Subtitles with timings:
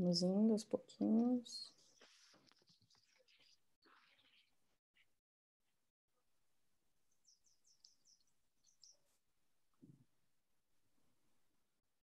[0.00, 1.70] Vamos indo aos pouquinhos.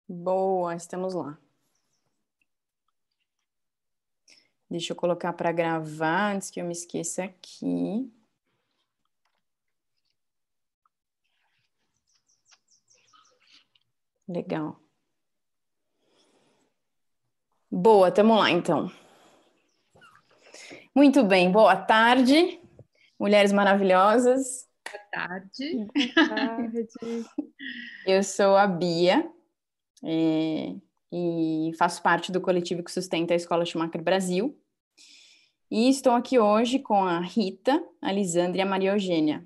[0.10, 1.38] Boa, estamos lá.
[4.68, 8.12] Deixa eu colocar para gravar antes que eu me esqueça aqui.
[14.28, 14.85] Legal.
[17.78, 18.90] Boa, estamos lá então.
[20.96, 22.58] Muito bem, boa tarde,
[23.20, 24.66] mulheres maravilhosas.
[24.90, 25.86] Boa tarde.
[25.94, 26.88] Boa tarde.
[28.08, 29.30] Eu sou a Bia
[30.02, 30.74] é,
[31.12, 34.58] e faço parte do coletivo que sustenta a Escola Schumacher Brasil.
[35.70, 39.46] E estou aqui hoje com a Rita, a Lisandra e a Maria Eugênia.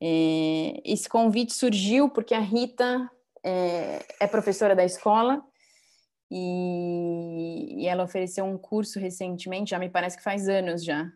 [0.00, 3.10] É, esse convite surgiu porque a Rita
[3.44, 5.44] é, é professora da escola
[6.30, 11.10] e, e, ela ofereceu um curso recentemente, já me parece que faz anos já,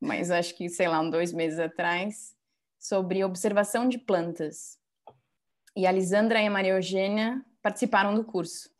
[0.00, 2.34] mas acho que, sei lá, um dois meses atrás,
[2.78, 4.78] sobre observação de plantas.
[5.76, 8.70] E a Lisandra e a Maria Eugênia participaram do curso.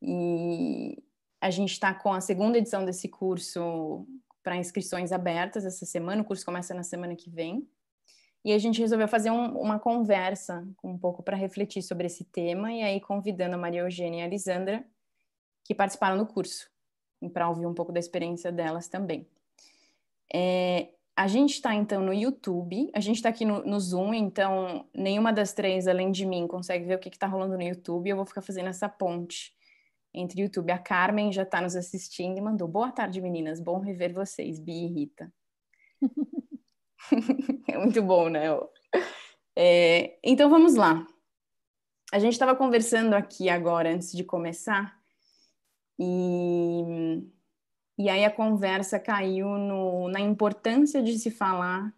[0.00, 1.02] E
[1.40, 4.06] a gente está com a segunda edição desse curso
[4.42, 7.68] para inscrições abertas essa semana, o curso começa na semana que vem.
[8.44, 12.72] E a gente resolveu fazer um, uma conversa um pouco para refletir sobre esse tema,
[12.72, 14.84] e aí convidando a Maria Eugênia e a Lisandra,
[15.64, 16.70] que participaram do curso,
[17.32, 19.26] para ouvir um pouco da experiência delas também.
[20.32, 24.86] É, a gente está então no YouTube, a gente está aqui no, no, Zoom, então
[24.94, 28.08] nenhuma das três, além de mim, consegue ver o que está rolando no YouTube.
[28.08, 29.54] Eu vou ficar fazendo essa ponte
[30.14, 30.70] entre YouTube.
[30.70, 34.86] A Carmen já está nos assistindo e mandou: Boa tarde, meninas, bom rever vocês, Bia
[34.86, 35.32] e Rita.
[37.68, 38.46] é muito bom, né?
[39.56, 41.06] É, então vamos lá.
[42.12, 44.98] A gente estava conversando aqui agora, antes de começar,
[45.98, 47.22] e,
[47.98, 51.94] e aí a conversa caiu no, na importância de se falar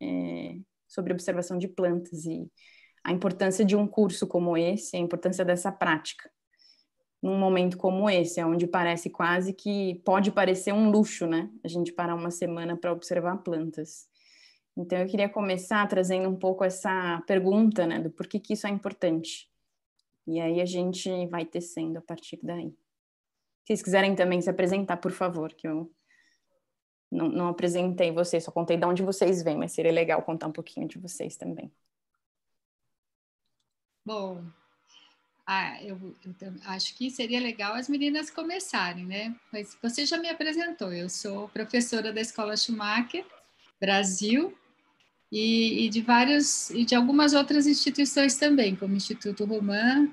[0.00, 0.56] é,
[0.88, 2.50] sobre observação de plantas e
[3.04, 6.30] a importância de um curso como esse, a importância dessa prática
[7.22, 11.48] num momento como esse, onde parece quase que pode parecer um luxo, né?
[11.62, 14.08] A gente parar uma semana para observar plantas.
[14.76, 18.70] Então, eu queria começar trazendo um pouco essa pergunta, né, do porquê que isso é
[18.70, 19.50] importante.
[20.26, 22.70] E aí a gente vai tecendo a partir daí.
[22.70, 25.92] Se vocês quiserem também se apresentar, por favor, que eu
[27.10, 30.52] não, não apresentei vocês, só contei de onde vocês vêm, mas seria legal contar um
[30.52, 31.70] pouquinho de vocês também.
[34.04, 34.42] Bom,
[35.46, 35.98] ah, eu,
[36.40, 39.36] eu, acho que seria legal as meninas começarem, né?
[39.52, 43.24] Mas você já me apresentou, eu sou professora da Escola Schumacher
[43.80, 44.56] Brasil
[45.32, 50.06] e, e, de vários e de algumas outras instituições também, como o Instituto Romã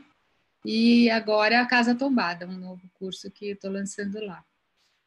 [0.64, 4.46] e agora a Casa Tombada, um novo curso que estou lançando lá.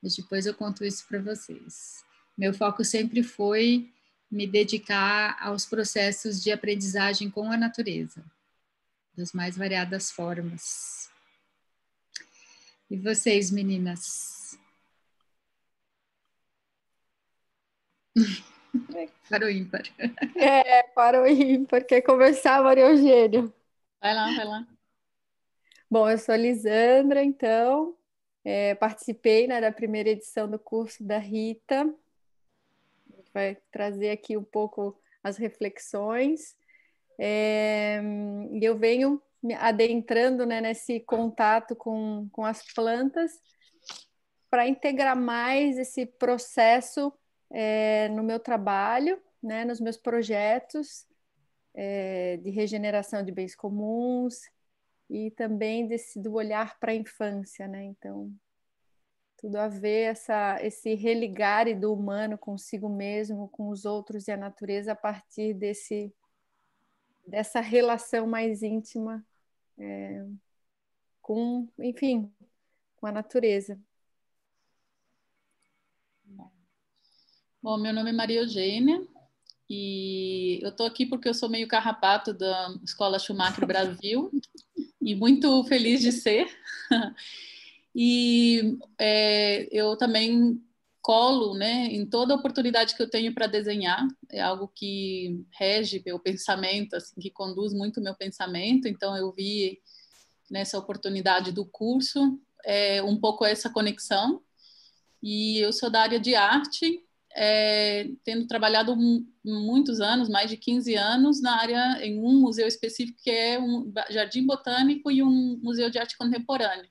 [0.03, 2.05] Mas depois eu conto isso para vocês.
[2.37, 3.91] Meu foco sempre foi
[4.31, 8.23] me dedicar aos processos de aprendizagem com a natureza,
[9.17, 11.11] das mais variadas formas.
[12.91, 14.59] E vocês, meninas?
[19.29, 19.83] Para o ímpar.
[20.37, 21.85] É, para o ímpar.
[21.85, 23.53] Quer conversar, Maria Eugênia?
[24.01, 24.67] Vai lá, vai lá.
[25.91, 27.97] Bom, eu sou a Lisandra, então.
[28.45, 31.95] É, participei né, da primeira edição do curso da Rita.
[33.33, 36.57] Vai trazer aqui um pouco as reflexões.
[37.19, 38.01] É,
[38.53, 43.33] e eu venho me adentrando né, nesse contato com, com as plantas
[44.49, 47.13] para integrar mais esse processo
[47.53, 51.07] é, no meu trabalho, né, nos meus projetos
[51.75, 54.41] é, de regeneração de bens comuns
[55.09, 57.85] e também desse do olhar para a infância, né?
[57.85, 58.33] Então
[59.37, 64.37] tudo a ver essa esse religar do humano consigo mesmo, com os outros e a
[64.37, 66.15] natureza a partir desse
[67.27, 69.25] dessa relação mais íntima
[69.79, 70.25] é,
[71.21, 72.33] com, enfim,
[72.97, 73.79] com a natureza.
[77.63, 79.07] Bom, meu nome é Maria Eugênia
[79.71, 84.33] e eu estou aqui porque eu sou meio carrapato da Escola Schumacher Brasil
[85.01, 86.49] e muito feliz de ser.
[87.95, 90.61] e é, eu também
[91.01, 96.19] colo né, em toda oportunidade que eu tenho para desenhar, é algo que rege meu
[96.19, 99.81] pensamento, assim, que conduz muito meu pensamento, então eu vi
[100.51, 104.43] nessa oportunidade do curso é, um pouco essa conexão,
[105.23, 108.97] e eu sou da área de arte, é, tendo trabalhado
[109.45, 113.93] muitos anos, mais de 15 anos, na área, em um museu específico que é um
[114.11, 116.91] jardim botânico e um museu de arte contemporânea.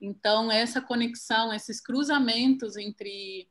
[0.00, 3.48] Então, essa conexão, esses cruzamentos entre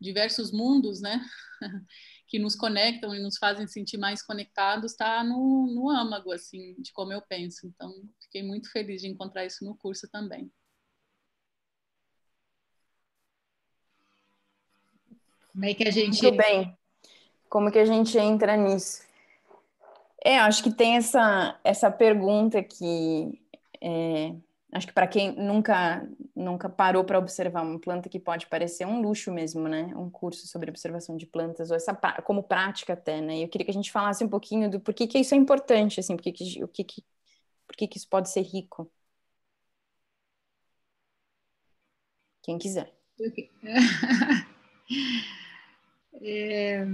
[0.00, 1.24] diversos mundos, né,
[2.28, 6.92] que nos conectam e nos fazem sentir mais conectados, está no, no âmago, assim, de
[6.92, 7.66] como eu penso.
[7.66, 7.92] Então,
[8.22, 10.50] fiquei muito feliz de encontrar isso no curso também.
[15.58, 16.22] Como é que a gente.
[16.22, 16.78] Muito bem.
[17.48, 19.02] Como que a gente entra nisso?
[20.24, 23.42] É, acho que tem essa, essa pergunta que
[23.80, 24.36] é,
[24.70, 29.00] acho que para quem nunca nunca parou para observar uma planta que pode parecer um
[29.00, 29.92] luxo mesmo, né?
[29.96, 33.42] Um curso sobre observação de plantas ou essa como prática até, né?
[33.42, 36.14] Eu queria que a gente falasse um pouquinho do porquê que isso é importante, assim,
[36.14, 37.04] porque que, o que, que
[37.66, 38.88] por que isso pode ser rico.
[42.42, 42.94] Quem quiser.
[46.20, 46.86] É...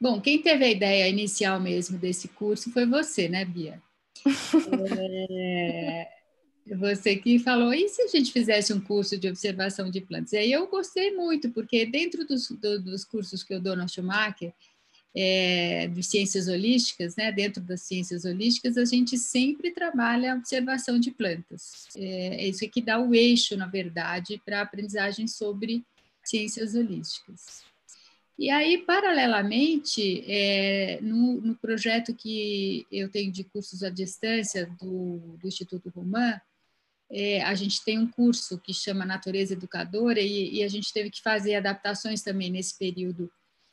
[0.00, 3.80] Bom, quem teve a ideia inicial mesmo desse curso foi você, né, Bia?
[5.30, 6.08] É...
[6.66, 10.32] Você que falou, e se a gente fizesse um curso de observação de plantas?
[10.32, 13.86] E aí eu gostei muito, porque dentro dos, do, dos cursos que eu dou na
[13.86, 14.52] Schumacher,
[15.14, 20.98] é, de ciências holísticas, né, dentro das ciências holísticas, a gente sempre trabalha a observação
[20.98, 21.86] de plantas.
[21.96, 25.84] É, é isso que dá o eixo, na verdade, para a aprendizagem sobre
[26.24, 27.62] ciências holísticas.
[28.36, 35.36] E aí, paralelamente, é, no, no, projeto que eu tenho de cursos à distância do,
[35.40, 36.40] do Instituto Roman,
[37.10, 41.10] é, a gente tem um curso que chama Natureza Educadora e, e, a gente teve
[41.10, 43.30] que fazer adaptações também nesse período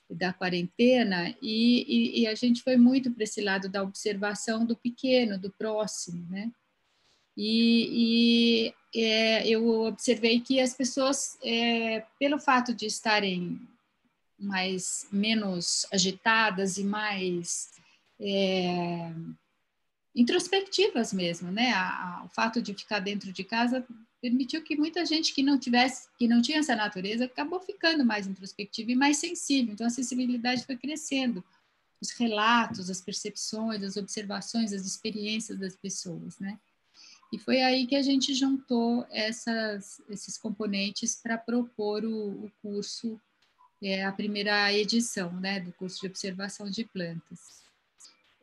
[0.08, 4.76] da quarentena e, e, e a gente foi muito para esse lado da observação do
[4.76, 6.52] pequeno, do próximo, né?
[7.36, 13.60] E, é, eu observei que as pessoas, é, pelo fato de estarem
[14.42, 17.70] mais menos agitadas e mais
[18.20, 19.14] é,
[20.16, 21.72] introspectivas mesmo, né?
[21.72, 23.86] A, a, o fato de ficar dentro de casa
[24.22, 28.28] permitiu que muita gente que não tivesse, que não tinha essa natureza, acabou ficando mais
[28.28, 29.74] introspectiva e mais sensível.
[29.74, 31.44] Então a sensibilidade foi crescendo,
[32.00, 36.60] os relatos, as percepções, as observações, as experiências das pessoas, né?
[37.32, 43.20] E foi aí que a gente juntou essas, esses componentes para propor o, o curso
[43.82, 47.62] é a primeira edição né, do curso de observação de plantas.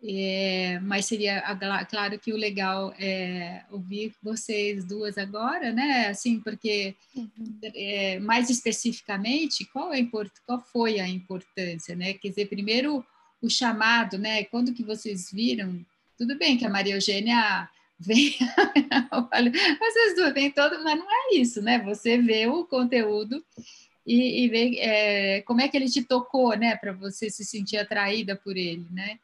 [0.02, 1.42] É, mas seria
[1.90, 6.06] claro que o legal é ouvir vocês duas agora, né?
[6.06, 7.58] Assim, porque uhum.
[7.74, 10.06] é, mais especificamente, qual, é,
[10.46, 12.14] qual foi a importância, né?
[12.14, 13.04] Quer dizer, primeiro
[13.42, 14.44] o chamado, né?
[14.44, 15.84] Quando que vocês viram?
[16.16, 17.68] Tudo bem que a Maria Eugênia
[17.98, 18.36] vem,
[19.80, 21.80] vocês duas vêm todo, mas não é isso, né?
[21.80, 23.44] Você vê o conteúdo
[24.08, 27.76] e, e ver é, como é que ele te tocou, né, para você se sentir
[27.76, 29.18] atraída por ele, né?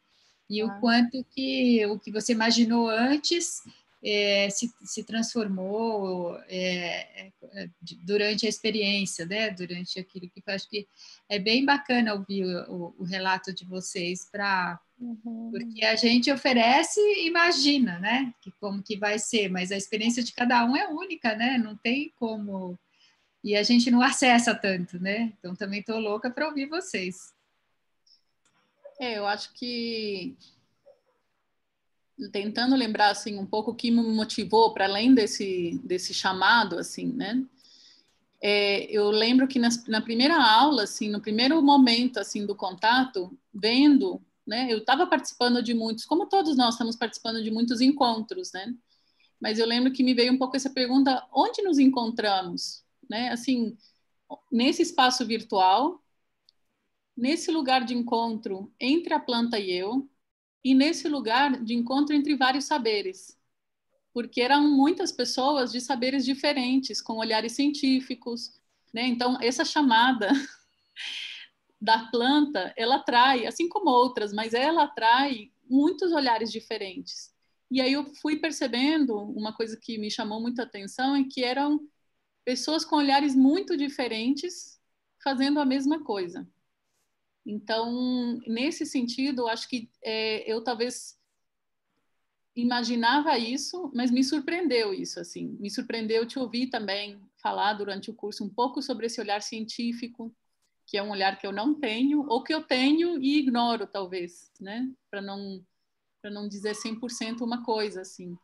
[0.48, 0.66] E ah.
[0.66, 3.62] o quanto que o que você imaginou antes
[4.04, 7.68] é, se, se transformou é, é
[8.02, 9.48] durante a experiência, né?
[9.48, 10.86] Durante aquilo que eu acho que
[11.30, 15.50] é bem bacana ouvir o, o relato de vocês para uhum.
[15.50, 18.34] porque a gente oferece e imagina, né?
[18.42, 21.56] Que como que vai ser, mas a experiência de cada um é única, né?
[21.56, 22.78] Não tem como
[23.44, 25.30] e a gente não acessa tanto, né?
[25.38, 27.34] Então também estou louca para ouvir vocês.
[28.98, 30.34] É, eu acho que
[32.32, 37.12] tentando lembrar assim um pouco o que me motivou para além desse desse chamado assim,
[37.12, 37.44] né?
[38.40, 43.36] É, eu lembro que nas, na primeira aula, assim, no primeiro momento assim do contato,
[43.52, 44.68] vendo, né?
[44.70, 48.74] Eu estava participando de muitos, como todos nós estamos participando de muitos encontros, né?
[49.38, 52.83] Mas eu lembro que me veio um pouco essa pergunta: onde nos encontramos?
[53.08, 53.30] Né?
[53.30, 53.76] Assim,
[54.50, 56.02] nesse espaço virtual,
[57.16, 60.08] nesse lugar de encontro entre a planta e eu,
[60.64, 63.38] e nesse lugar de encontro entre vários saberes,
[64.12, 68.60] porque eram muitas pessoas de saberes diferentes, com olhares científicos,
[68.92, 69.06] né?
[69.06, 70.30] Então essa chamada
[71.80, 77.34] da planta, ela atrai, assim como outras, mas ela atrai muitos olhares diferentes.
[77.70, 81.80] E aí eu fui percebendo uma coisa que me chamou muita atenção, é que eram
[82.44, 84.80] pessoas com olhares muito diferentes
[85.22, 86.46] fazendo a mesma coisa.
[87.46, 91.18] Então, nesse sentido, acho que é, eu talvez
[92.56, 98.14] imaginava isso, mas me surpreendeu isso, assim, me surpreendeu te ouvir também falar durante o
[98.14, 100.34] curso um pouco sobre esse olhar científico,
[100.86, 104.52] que é um olhar que eu não tenho, ou que eu tenho e ignoro, talvez,
[104.60, 105.64] né, para não
[106.30, 108.34] não dizer 100% uma coisa, assim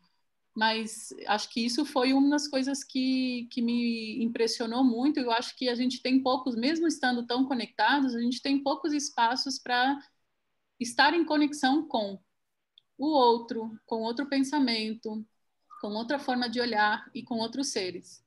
[0.55, 5.21] mas acho que isso foi uma das coisas que, que me impressionou muito.
[5.21, 8.93] Eu acho que a gente tem poucos, mesmo estando tão conectados, a gente tem poucos
[8.93, 9.99] espaços para
[10.79, 12.19] estar em conexão com
[12.99, 15.25] o outro, com outro pensamento,
[15.81, 18.23] com outra forma de olhar e com outros seres.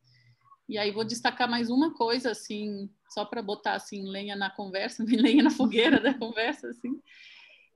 [0.68, 5.04] E aí vou destacar mais uma coisa, assim, só para botar assim lenha na conversa,
[5.06, 7.00] lenha na fogueira da conversa, assim,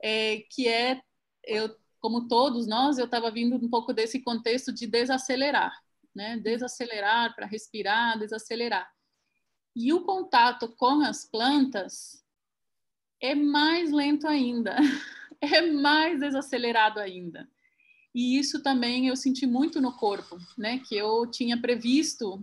[0.02, 1.00] é, que é
[1.44, 5.72] eu, como todos nós, eu estava vindo um pouco desse contexto de desacelerar,
[6.14, 6.36] né?
[6.38, 8.90] Desacelerar para respirar, desacelerar.
[9.74, 12.24] E o contato com as plantas
[13.20, 14.76] é mais lento ainda,
[15.40, 17.48] é mais desacelerado ainda.
[18.14, 20.80] E isso também eu senti muito no corpo, né?
[20.88, 22.42] Que eu tinha previsto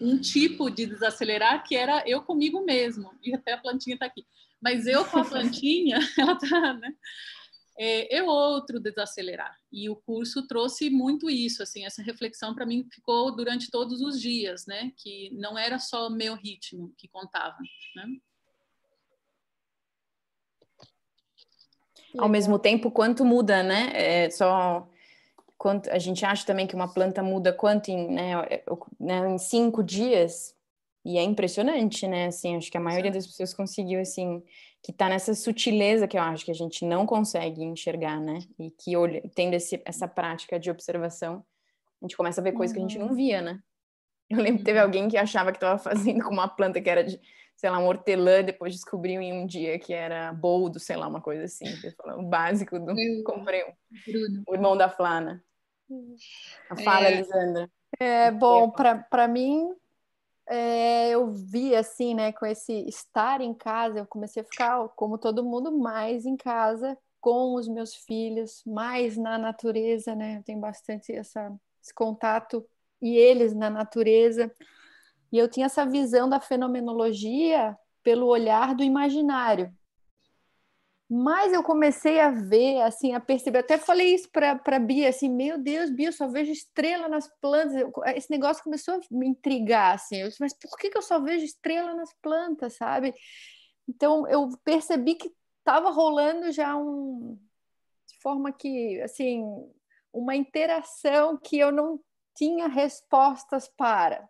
[0.00, 3.10] um tipo de desacelerar que era eu comigo mesmo.
[3.22, 4.26] E até a plantinha está aqui.
[4.60, 6.92] Mas eu com a plantinha, ela tá, né?
[7.78, 9.54] É, eu outro desacelerar.
[9.70, 14.20] E o curso trouxe muito isso, assim, essa reflexão para mim ficou durante todos os
[14.20, 14.92] dias, né?
[14.96, 17.56] Que não era só meu ritmo que contava,
[17.94, 18.06] né?
[22.18, 23.90] Ao mesmo tempo, quanto muda, né?
[23.92, 24.88] É só
[25.58, 28.64] quanto a gente acha também que uma planta muda quanto em, né, é,
[29.00, 30.54] né, em cinco dias
[31.04, 32.26] e é impressionante, né?
[32.26, 34.42] Assim, acho que a maioria das pessoas conseguiu assim
[34.86, 38.38] que tá nessa sutileza que eu acho que a gente não consegue enxergar, né?
[38.56, 41.44] E que olha, tendo esse, essa prática de observação,
[42.00, 42.86] a gente começa a ver coisas uhum.
[42.86, 43.16] que a gente não uhum.
[43.16, 43.58] via, né?
[44.30, 44.84] Eu lembro que teve uhum.
[44.84, 47.20] alguém que achava que estava fazendo com uma planta que era de,
[47.56, 51.20] sei lá, um hortelã, depois descobriu em um dia que era boldo, sei lá, uma
[51.20, 51.66] coisa assim.
[52.16, 52.94] O básico do.
[53.24, 54.44] Comprei um.
[54.46, 55.42] O irmão da Flana.
[56.84, 57.70] Fala, é, Elisandra.
[57.98, 59.68] É, bom, para mim,
[60.48, 65.18] é, eu vi assim, né, com esse estar em casa, eu comecei a ficar, como
[65.18, 70.36] todo mundo, mais em casa com os meus filhos, mais na natureza, né?
[70.38, 72.64] Eu tenho bastante essa, esse contato
[73.02, 74.52] e eles na natureza.
[75.32, 79.74] E eu tinha essa visão da fenomenologia pelo olhar do imaginário.
[81.08, 85.28] Mas eu comecei a ver, assim, a perceber, até falei isso para a Bia, assim,
[85.28, 87.74] meu Deus, Bia, eu só vejo estrela nas plantas.
[88.16, 91.20] Esse negócio começou a me intrigar, assim, eu disse, mas por que, que eu só
[91.20, 93.14] vejo estrela nas plantas, sabe?
[93.88, 97.38] Então eu percebi que estava rolando já um
[98.08, 99.44] de forma que, assim,
[100.12, 102.00] uma interação que eu não
[102.34, 104.28] tinha respostas para.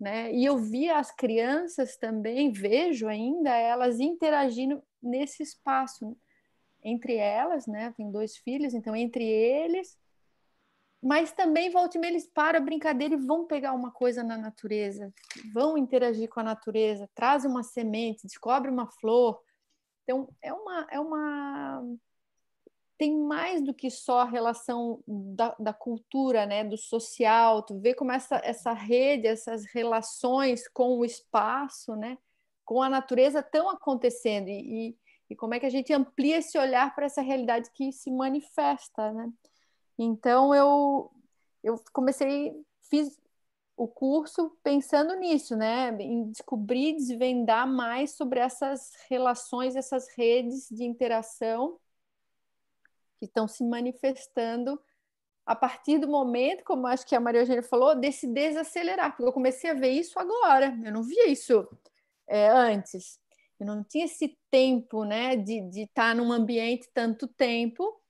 [0.00, 0.32] Né?
[0.32, 6.16] E eu via as crianças também, vejo ainda elas interagindo nesse espaço
[6.82, 7.92] entre elas, né?
[7.94, 9.98] Tem dois filhos, então entre eles,
[11.02, 14.36] mas também volta e meia eles param a brincadeira e vão pegar uma coisa na
[14.36, 15.12] natureza,
[15.52, 19.40] vão interagir com a natureza, trazem uma semente, descobre uma flor.
[20.02, 21.82] Então é uma é uma
[23.00, 27.94] tem mais do que só a relação da, da, cultura, né, do social, tu vê
[27.94, 32.18] como essa, essa rede, essas relações com o espaço, né,
[32.62, 34.94] com a natureza estão acontecendo e,
[35.30, 39.10] e como é que a gente amplia esse olhar para essa realidade que se manifesta,
[39.12, 39.32] né?
[39.98, 41.10] Então eu
[41.62, 42.52] eu comecei
[42.82, 43.18] fiz
[43.78, 45.90] o curso pensando nisso, né?
[46.02, 51.78] Em descobrir, desvendar mais sobre essas relações, essas redes de interação
[53.20, 54.80] que estão se manifestando
[55.46, 59.32] a partir do momento, como acho que a Maria Eugênia falou, desse desacelerar, porque eu
[59.32, 61.68] comecei a ver isso agora, eu não via isso
[62.26, 63.20] é, antes.
[63.58, 68.00] Eu não tinha esse tempo né, de estar num ambiente tanto tempo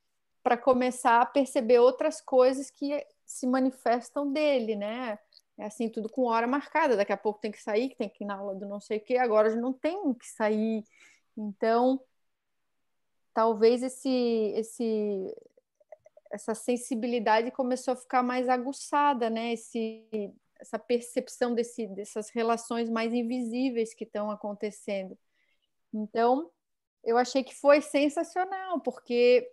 [0.42, 5.18] para começar a perceber outras coisas que se manifestam dele, né?
[5.58, 6.96] É assim, tudo com hora marcada.
[6.96, 9.00] Daqui a pouco tem que sair, tem que ir na aula do não sei o
[9.00, 10.84] quê, agora já não tem que sair.
[11.36, 12.00] Então,
[13.40, 15.34] talvez esse, esse,
[16.30, 19.54] essa sensibilidade começou a ficar mais aguçada, né?
[19.54, 20.06] Esse,
[20.60, 25.16] essa percepção desse, dessas relações mais invisíveis que estão acontecendo.
[25.90, 26.50] Então,
[27.02, 29.50] eu achei que foi sensacional, porque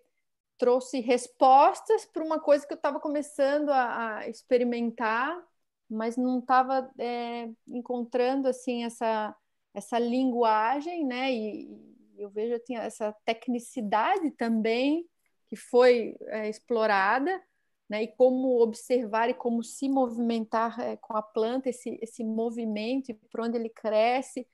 [0.57, 5.41] trouxe respostas para uma coisa que eu estava começando a, a, experimentar,
[5.89, 9.33] mas não estava é, encontrando assim essa
[9.73, 11.31] essa linguagem, né?
[11.31, 15.07] E, eu vejo tinha essa tecnicidade também
[15.47, 17.41] que foi é, explorada
[17.89, 18.03] né?
[18.03, 23.13] E como observar e como se movimentar é, com a planta, esse, esse movimento, e
[23.13, 24.47] por onde ele cresce.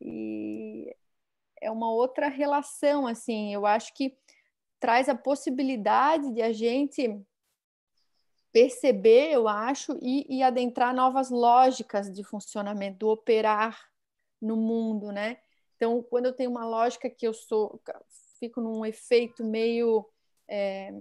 [0.00, 0.94] E
[1.60, 4.16] é uma outra relação, assim, eu acho que
[4.78, 7.20] traz a possibilidade de a gente
[8.52, 13.78] perceber, eu acho, e, e adentrar novas lógicas de funcionamento, do operar
[14.40, 15.38] no mundo, né?
[15.78, 17.80] Então, quando eu tenho uma lógica que eu sou,
[18.38, 20.04] fico num efeito meio
[20.48, 20.92] é,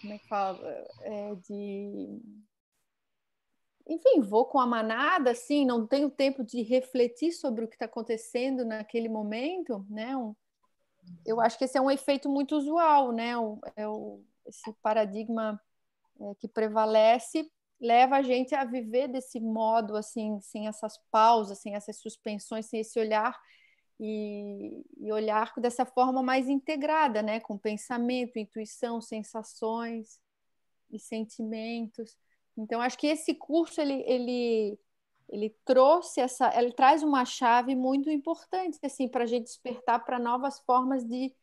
[0.00, 0.86] como é que fala?
[1.00, 2.20] É de.
[3.88, 7.86] Enfim, vou com a manada, assim, não tenho tempo de refletir sobre o que está
[7.86, 10.12] acontecendo naquele momento, né?
[11.24, 13.32] Eu acho que esse é um efeito muito usual, né?
[13.76, 15.60] É o, esse paradigma
[16.20, 21.74] é, que prevalece leva a gente a viver desse modo assim, sem essas pausas, sem
[21.74, 23.38] essas suspensões, sem esse olhar
[24.00, 30.18] e, e olhar dessa forma mais integrada, né, com pensamento, intuição, sensações
[30.90, 32.16] e sentimentos.
[32.56, 34.78] Então acho que esse curso ele, ele
[35.28, 40.20] ele trouxe essa, ele traz uma chave muito importante assim para a gente despertar para
[40.20, 41.34] novas formas de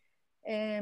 [0.45, 0.81] é,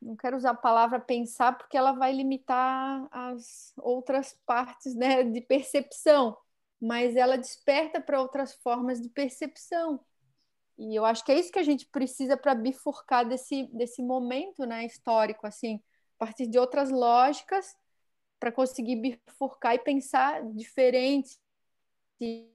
[0.00, 5.40] não quero usar a palavra pensar porque ela vai limitar as outras partes né, de
[5.40, 6.36] percepção,
[6.80, 10.00] mas ela desperta para outras formas de percepção.
[10.78, 14.64] E eu acho que é isso que a gente precisa para bifurcar desse, desse momento
[14.64, 15.76] né, histórico, assim,
[16.18, 17.76] a partir de outras lógicas,
[18.38, 21.38] para conseguir bifurcar e pensar diferente
[22.18, 22.50] e,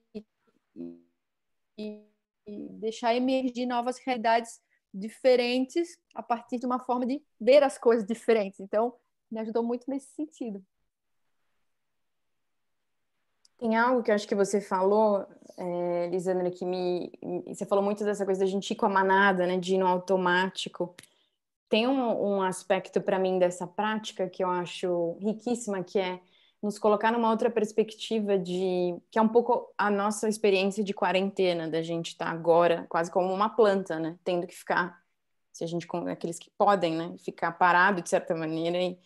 [1.77, 2.03] e,
[2.47, 4.59] e deixar emergir novas realidades
[4.95, 8.59] diferentes a partir de uma forma de ver as coisas diferentes.
[8.59, 8.93] Então,
[9.29, 10.63] me ajudou muito nesse sentido.
[13.57, 15.25] Tem algo que eu acho que você falou,
[15.57, 17.11] é, Lisandra, que me.
[17.47, 19.57] Você falou muito dessa coisa da gente ir com a manada, né?
[19.57, 20.95] De ir no automático.
[21.69, 26.19] Tem um, um aspecto para mim dessa prática que eu acho riquíssima, que é
[26.65, 31.69] nos colocar numa outra perspectiva de que é um pouco a nossa experiência de quarentena,
[31.69, 34.17] da gente estar tá agora quase como uma planta, né?
[34.23, 34.99] Tendo que ficar,
[35.53, 37.15] se a gente aqueles que podem, né?
[37.19, 38.97] Ficar parado de certa maneira e,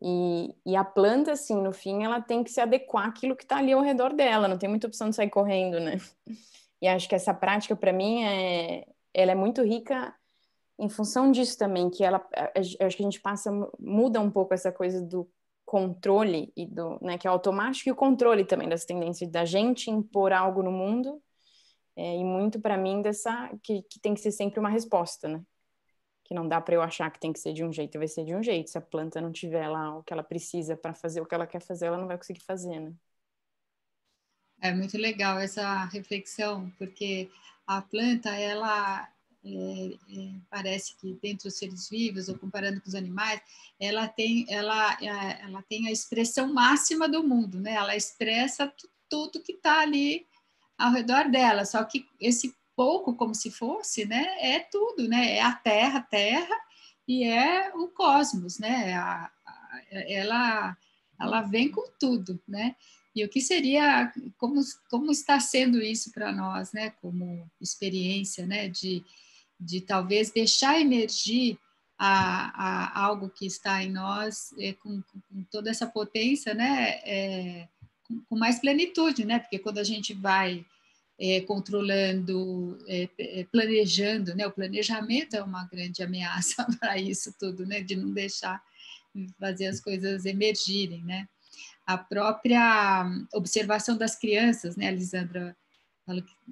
[0.00, 3.58] e, e a planta, assim, no fim, ela tem que se adequar àquilo que está
[3.58, 6.00] ali ao redor dela, não tem muita opção de sair correndo, né?
[6.82, 10.14] E acho que essa prática, para mim, é, ela é muito rica
[10.78, 12.22] em função disso também, que ela,
[12.54, 15.26] acho que a gente passa, muda um pouco essa coisa do
[15.74, 19.90] controle e do, né, que é automático e o controle também das tendências da gente
[19.90, 21.20] impor algo no mundo
[21.96, 25.42] é, e muito para mim dessa que, que tem que ser sempre uma resposta, né?
[26.22, 28.24] Que não dá para eu achar que tem que ser de um jeito, vai ser
[28.24, 28.70] de um jeito.
[28.70, 31.46] Se a planta não tiver lá o que ela precisa para fazer o que ela
[31.46, 32.92] quer fazer, ela não vai conseguir fazer, né?
[34.60, 37.28] É muito legal essa reflexão, porque
[37.66, 39.08] a planta ela
[39.44, 43.40] é, é, parece que dentre os seres vivos, ou comparando com os animais,
[43.78, 47.74] ela tem, ela, é, ela tem a expressão máxima do mundo, né?
[47.74, 48.72] Ela expressa
[49.08, 50.26] tudo que está ali
[50.78, 54.24] ao redor dela, só que esse pouco, como se fosse, né?
[54.40, 55.36] É tudo, né?
[55.36, 56.56] É a Terra, Terra,
[57.06, 58.94] e é o cosmos, né?
[58.94, 60.76] A, a, ela,
[61.20, 62.74] ela vem com tudo, né?
[63.14, 66.90] E o que seria, como, como está sendo isso para nós, né?
[67.02, 68.68] Como experiência, né?
[68.68, 69.04] De,
[69.58, 71.58] de talvez deixar emergir
[71.98, 77.68] a, a algo que está em nós é, com, com, toda essa potência, né, é,
[78.02, 80.64] com, com, mais plenitude, né, porque quando a gente vai
[81.18, 87.64] é, controlando, é, é, planejando, né, o planejamento é uma grande ameaça para isso tudo,
[87.64, 88.62] né, de não deixar
[89.38, 91.28] fazer as coisas emergirem, né.
[91.86, 95.56] A própria observação das crianças, né, Lisandra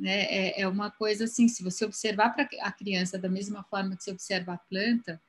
[0.04, 4.02] é, é uma coisa assim, se você observar para a criança da mesma forma que
[4.02, 5.20] você observa a planta,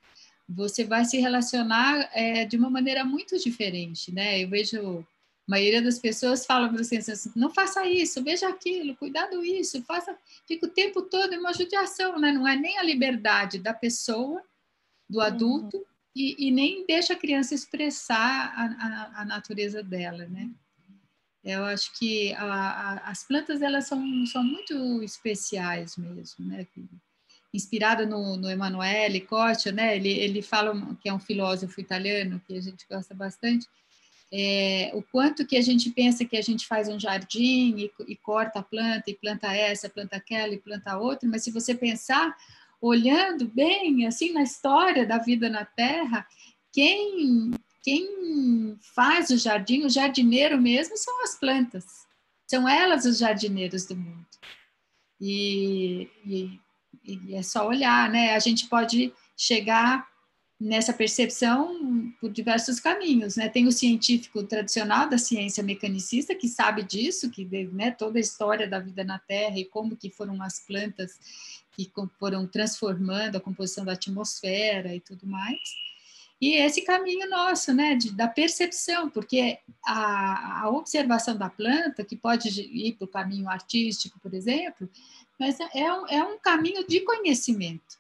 [0.48, 4.44] você vai se relacionar é, de uma maneira muito diferente, né?
[4.44, 5.06] Eu vejo
[5.48, 9.82] a maioria das pessoas fala para você assim, não faça isso, veja aquilo, cuidado isso,
[9.84, 12.32] faça, fica o tempo todo em uma judiação, né?
[12.32, 14.42] Não é nem a liberdade da pessoa,
[15.10, 15.26] do uhum.
[15.26, 15.84] adulto, uhum.
[16.16, 20.50] e, e, nem deixa a criança expressar a, a, a natureza dela, né?
[21.44, 26.66] Eu acho que a, a, as plantas elas são, são muito especiais mesmo, né?
[27.54, 29.96] Inspirado no, no Emanuele Cotta, né?
[29.96, 33.68] Ele, ele fala que é um filósofo italiano que a gente gosta bastante.
[34.32, 38.16] É, o quanto que a gente pensa que a gente faz um jardim e, e
[38.16, 42.36] corta a planta e planta essa, planta aquela e planta outra, mas se você pensar
[42.82, 46.26] olhando bem assim na história da vida na Terra,
[46.72, 47.52] quem
[47.84, 51.86] quem faz o jardim, o jardineiro mesmo, são as plantas.
[52.48, 54.26] São elas os jardineiros do mundo.
[55.20, 56.60] E, e,
[57.04, 58.34] e é só olhar, né?
[58.36, 60.08] A gente pode chegar
[60.60, 63.50] nessa percepção por diversos caminhos, né?
[63.50, 67.44] Tem o científico tradicional da ciência mecanicista que sabe disso, que
[67.74, 71.20] né, toda a história da vida na Terra e como que foram as plantas
[71.74, 75.60] que foram transformando a composição da atmosfera e tudo mais.
[76.44, 82.18] E esse caminho nosso, né, de, da percepção, porque a, a, observação da planta, que
[82.18, 84.90] pode ir para o caminho artístico, por exemplo,
[85.40, 87.98] mas é um, é um caminho de conhecimento.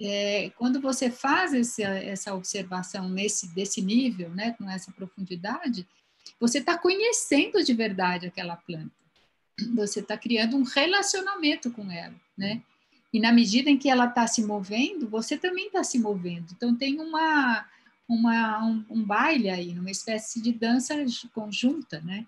[0.00, 5.86] É, quando você faz esse, essa observação nesse desse nível, né, com essa profundidade,
[6.40, 8.90] você está conhecendo de verdade aquela planta.
[9.74, 12.62] Você está criando um relacionamento com ela, né?
[13.16, 16.48] E na medida em que ela está se movendo, você também está se movendo.
[16.52, 17.66] Então tem uma
[18.06, 20.94] uma, um, um baile aí, uma espécie de dança
[21.32, 22.26] conjunta, né?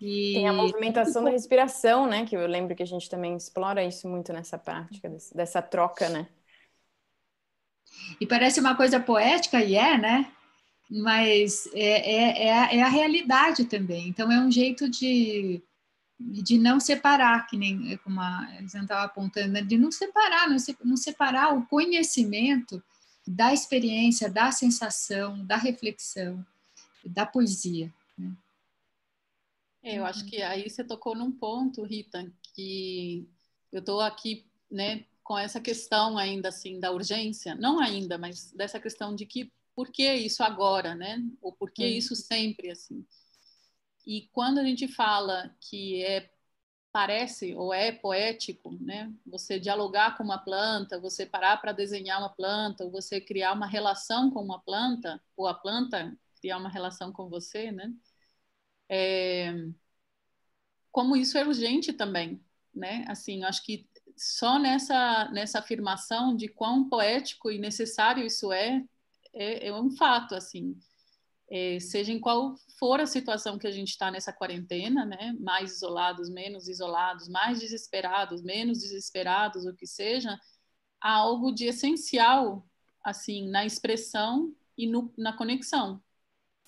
[0.00, 0.32] E...
[0.32, 2.24] Tem a movimentação da respiração, né?
[2.24, 6.26] Que eu lembro que a gente também explora isso muito nessa prática, dessa troca, né?
[8.18, 10.32] E parece uma coisa poética, e é, né?
[10.90, 14.08] Mas é, é, é, a, é a realidade também.
[14.08, 15.62] Então, é um jeito de,
[16.18, 19.62] de não separar, que nem como a Elisandra estava apontando, né?
[19.62, 22.82] de não separar, não, se, não separar o conhecimento
[23.26, 26.44] da experiência, da sensação, da reflexão,
[27.04, 27.92] da poesia.
[28.16, 28.32] Né?
[29.82, 33.28] É, eu acho que aí você tocou num ponto, Rita, que
[33.70, 38.80] eu estou aqui, né, com essa questão ainda assim da urgência, não ainda, mas dessa
[38.80, 41.22] questão de que por que isso agora, né?
[41.42, 43.04] Ou por que isso sempre assim?
[44.06, 46.30] E quando a gente fala que é
[46.92, 49.12] parece ou é poético, né?
[49.26, 53.66] Você dialogar com uma planta, você parar para desenhar uma planta, ou você criar uma
[53.66, 57.92] relação com uma planta, ou a planta criar uma relação com você, né?
[58.88, 59.52] É...
[60.90, 62.40] Como isso é urgente também,
[62.74, 63.04] né?
[63.08, 68.82] Assim, acho que só nessa nessa afirmação de quão poético e necessário isso é,
[69.34, 70.74] é, é um fato, assim
[71.48, 75.34] é, seja em qual for a situação que a gente está nessa quarentena, né?
[75.38, 80.38] Mais isolados, menos isolados, mais desesperados, menos desesperados, o que seja,
[81.00, 82.66] há algo de essencial,
[83.04, 86.02] assim, na expressão e no, na conexão,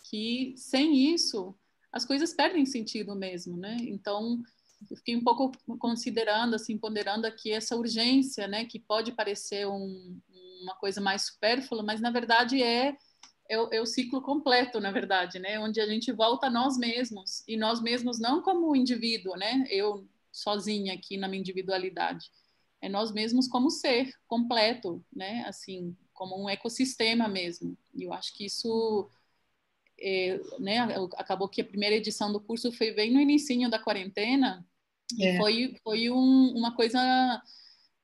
[0.08, 1.54] que sem isso
[1.92, 3.76] as coisas perdem sentido mesmo, né?
[3.80, 4.40] Então
[4.88, 8.64] eu fiquei um pouco considerando, assim, ponderando aqui essa urgência, né?
[8.64, 10.20] Que pode parecer um,
[10.62, 12.96] uma coisa mais supérflua, mas na verdade é
[13.48, 15.58] é o, é o, ciclo completo, na verdade, né?
[15.58, 19.64] Onde a gente volta a nós mesmos e nós mesmos não como indivíduo, né?
[19.70, 22.30] Eu sozinha aqui na minha individualidade,
[22.80, 25.44] é nós mesmos como ser completo, né?
[25.46, 27.76] Assim, como um ecossistema mesmo.
[27.94, 29.08] E eu acho que isso,
[29.98, 30.78] é, né?
[31.16, 34.64] Acabou que a primeira edição do curso foi bem no início da quarentena
[35.18, 35.34] é.
[35.34, 37.00] e foi foi um, uma coisa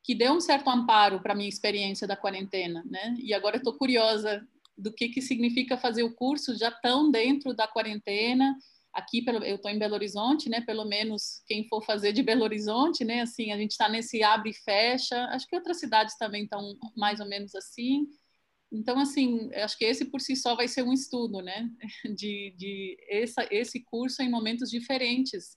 [0.03, 3.17] que deu um certo amparo para minha experiência da quarentena, né?
[3.21, 7.55] E agora eu estou curiosa do que, que significa fazer o curso, já estão dentro
[7.55, 8.57] da quarentena.
[8.93, 10.61] Aqui, eu estou em Belo Horizonte, né?
[10.61, 13.23] Pelo menos quem for fazer de Belo Horizonte, né?
[13.23, 15.25] Assim, a gente está nesse abre e fecha.
[15.27, 18.07] Acho que outras cidades também estão mais ou menos assim.
[18.71, 21.69] Então, assim, acho que esse por si só vai ser um estudo, né?
[22.17, 25.57] De, de essa, esse curso em momentos diferentes,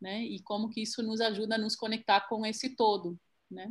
[0.00, 0.22] né?
[0.22, 3.18] E como que isso nos ajuda a nos conectar com esse todo,
[3.50, 3.70] né?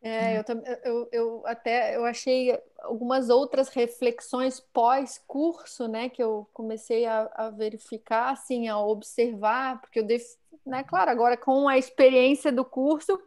[0.00, 0.44] É, eu,
[0.84, 7.50] eu, eu até eu achei algumas outras reflexões pós-curso, né, que eu comecei a, a,
[7.50, 10.24] verificar, assim, a observar, porque eu, def,
[10.64, 13.20] né, claro, agora com a experiência do curso,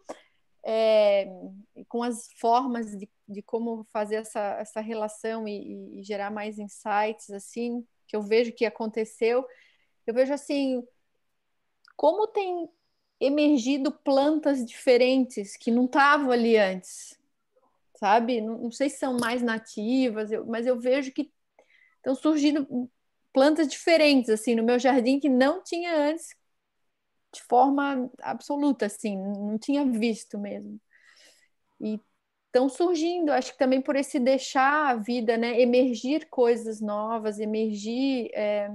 [0.66, 1.28] é,
[1.90, 7.32] com as formas de, de como fazer essa, essa relação e, e gerar mais insights,
[7.32, 9.46] assim, que eu vejo que aconteceu,
[10.08, 10.82] eu vejo assim,
[11.98, 12.70] como tem
[13.22, 17.18] emergido plantas diferentes que não estavam ali antes,
[17.96, 18.42] sabe?
[18.42, 21.32] Não, não, sei se são mais nativas, eu, mas eu vejo que
[21.98, 22.90] estão surgindo
[23.32, 26.36] plantas diferentes assim no meu jardim que não tinha antes
[27.34, 30.80] de forma absoluta, assim, não tinha visto mesmo.
[31.80, 32.00] E
[32.48, 38.30] estão surgindo, acho que também por esse deixar a vida, né, emergir coisas novas, emergir
[38.34, 38.70] é,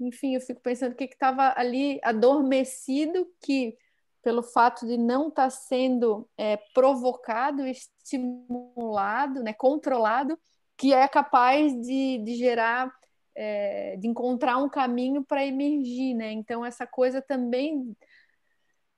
[0.00, 3.76] enfim, eu fico pensando o que estava ali adormecido que
[4.22, 10.38] pelo fato de não estar tá sendo é, provocado, estimulado, né, controlado,
[10.76, 12.92] que é capaz de, de gerar,
[13.34, 16.32] é, de encontrar um caminho para emergir, né?
[16.32, 17.96] Então essa coisa também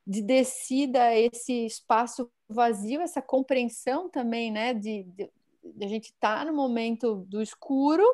[0.06, 5.30] de descida esse espaço vazio, essa compreensão também, né, de, de,
[5.62, 8.04] de a gente estar tá no momento do escuro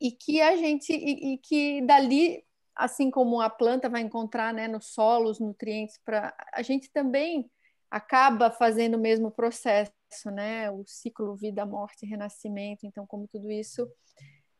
[0.00, 4.68] e que a gente e, e, que dali assim como a planta vai encontrar né,
[4.68, 7.50] no solo os nutrientes para a gente também
[7.90, 9.92] acaba fazendo o mesmo processo
[10.26, 12.86] né o ciclo vida morte renascimento.
[12.86, 13.88] Então como tudo isso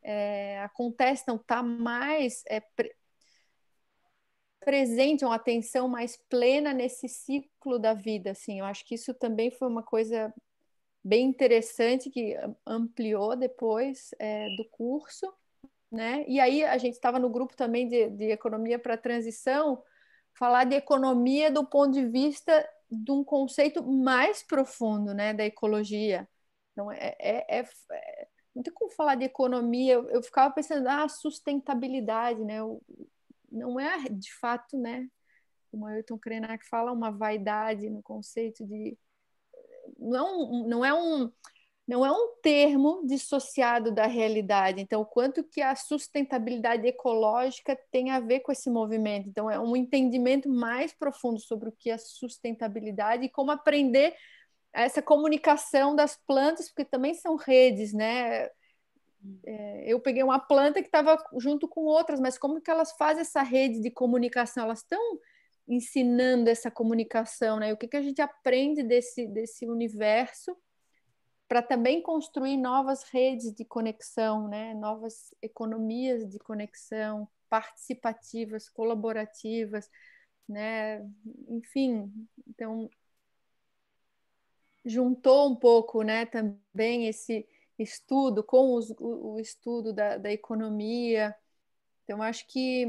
[0.02, 2.94] é, acontece não está mais é, pre
[4.60, 8.58] presente uma atenção mais plena nesse ciclo da vida assim.
[8.58, 10.34] Eu acho que isso também foi uma coisa
[11.08, 15.32] bem interessante que ampliou depois é, do curso,
[15.90, 16.24] né?
[16.28, 19.82] E aí a gente estava no grupo também de, de economia para transição,
[20.34, 26.28] falar de economia do ponto de vista de um conceito mais profundo, né, da ecologia.
[26.72, 29.94] Então é, é, é, é não tem como falar de economia.
[29.94, 32.58] Eu, eu ficava pensando, ah, sustentabilidade, né?
[33.50, 35.08] não é de fato, né?
[35.70, 38.98] Como Ayrton Krenak fala, uma vaidade no conceito de
[39.98, 41.32] não é um, não é um
[41.88, 44.82] não é um termo dissociado da realidade.
[44.82, 49.26] Então, o quanto que a sustentabilidade ecológica tem a ver com esse movimento.
[49.26, 54.14] Então, é um entendimento mais profundo sobre o que é sustentabilidade e como aprender
[54.70, 58.50] essa comunicação das plantas, porque também são redes, né?
[59.46, 63.22] É, eu peguei uma planta que estava junto com outras, mas como que elas fazem
[63.22, 64.64] essa rede de comunicação?
[64.64, 65.00] Elas estão
[65.68, 67.72] ensinando essa comunicação, né?
[67.72, 70.56] O que, que a gente aprende desse, desse universo
[71.46, 74.74] para também construir novas redes de conexão, né?
[74.74, 79.90] Novas economias de conexão participativas, colaborativas,
[80.48, 81.06] né?
[81.48, 82.10] Enfim,
[82.46, 82.90] então
[84.84, 86.24] juntou um pouco, né?
[86.24, 87.46] Também esse
[87.78, 91.34] estudo com os, o, o, estudo da, da economia.
[92.04, 92.86] Então acho que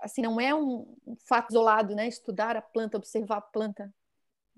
[0.00, 2.08] assim, não é um, fato isolado, né?
[2.08, 3.92] Estudar a planta, observar a planta,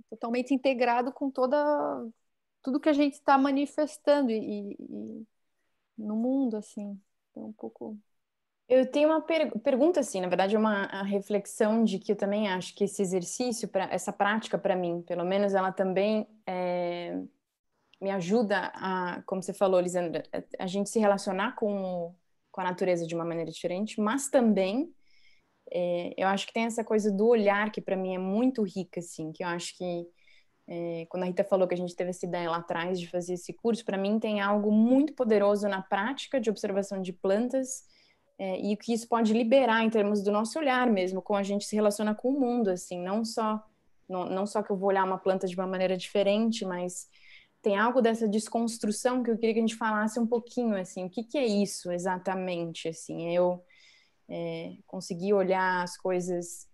[0.08, 1.56] totalmente integrado com toda
[2.62, 5.26] tudo que a gente está manifestando e, e,
[5.98, 6.98] no mundo, assim.
[7.30, 7.98] Então, um pouco.
[8.68, 12.74] Eu tenho uma per pergunta, assim, na verdade, uma reflexão de que eu também acho
[12.74, 17.20] que esse exercício, pra, essa prática, para mim, pelo menos, ela também é,
[18.00, 20.22] me ajuda a, como você falou, Lisandra,
[20.58, 22.14] a gente se relacionar com,
[22.50, 24.94] com a natureza de uma maneira diferente, mas também
[25.74, 29.00] é, eu acho que tem essa coisa do olhar que para mim é muito rica,
[29.00, 30.06] assim, que eu acho que
[30.68, 33.34] é, quando a Rita falou que a gente teve essa ideia lá atrás de fazer
[33.34, 37.84] esse curso, para mim tem algo muito poderoso na prática de observação de plantas
[38.38, 41.42] é, e o que isso pode liberar em termos do nosso olhar mesmo, como a
[41.42, 43.62] gente se relaciona com o mundo, assim, não só
[44.08, 47.08] não, não só que eu vou olhar uma planta de uma maneira diferente, mas
[47.62, 51.10] tem algo dessa desconstrução que eu queria que a gente falasse um pouquinho, assim, o
[51.10, 53.62] que, que é isso exatamente, assim, eu
[54.32, 56.66] é, conseguir olhar as coisas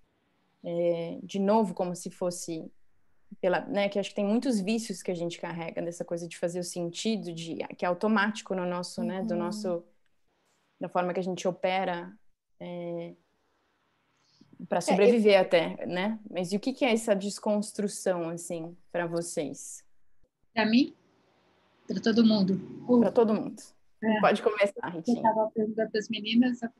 [0.65, 2.71] é, de novo como se fosse
[3.41, 6.39] pela, né, que acho que tem muitos vícios que a gente carrega dessa coisa de
[6.39, 9.09] fazer o sentido de que é automático no nosso, uhum.
[9.09, 9.41] né, do uhum.
[9.41, 9.85] nosso
[10.81, 12.17] da forma que a gente opera
[12.61, 13.15] é,
[14.69, 16.21] para é, sobreviver é, até, né?
[16.31, 19.85] Mas e o que, que é essa desconstrução assim para vocês?
[20.55, 20.95] Para mim,
[21.89, 22.61] para todo mundo.
[23.01, 23.61] Para todo mundo.
[24.03, 24.21] É.
[24.21, 25.17] Pode começar, Ritinha.
[25.17, 26.71] Eu estava perguntando para as meninas, para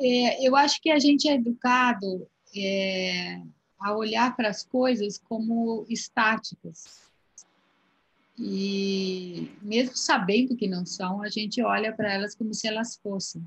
[0.00, 2.26] é, eu acho que a gente é educado
[2.56, 3.40] é,
[3.78, 7.02] a olhar para as coisas como estáticas.
[8.38, 13.44] E mesmo sabendo que não são, a gente olha para elas como se elas fossem.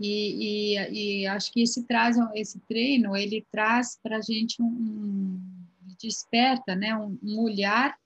[0.00, 5.40] E, e, e, acho que esse traz esse treino ele traz para a gente um,
[6.00, 7.98] desperta né um, um, olhar